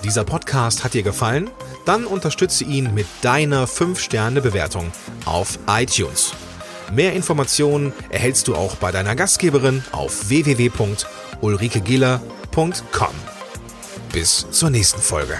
Dieser 0.05 0.25
Podcast 0.25 0.85
hat 0.85 0.93
dir 0.93 1.03
gefallen? 1.03 1.49
Dann 1.87 2.05
unterstütze 2.05 2.65
ihn 2.65 2.93
mit 2.93 3.07
deiner 3.23 3.67
5-Sterne-Bewertung 3.67 4.93
auf 5.25 5.59
iTunes. 5.67 6.35
Mehr 6.93 7.15
Informationen 7.15 7.95
erhältst 8.11 8.49
du 8.49 8.55
auch 8.55 8.75
bei 8.75 8.91
deiner 8.91 9.17
Gastgeberin 9.17 9.83
auf 9.93 10.29
www.ulrikegiller.com. 10.29 13.15
Bis 14.13 14.47
zur 14.51 14.69
nächsten 14.69 15.01
Folge. 15.01 15.39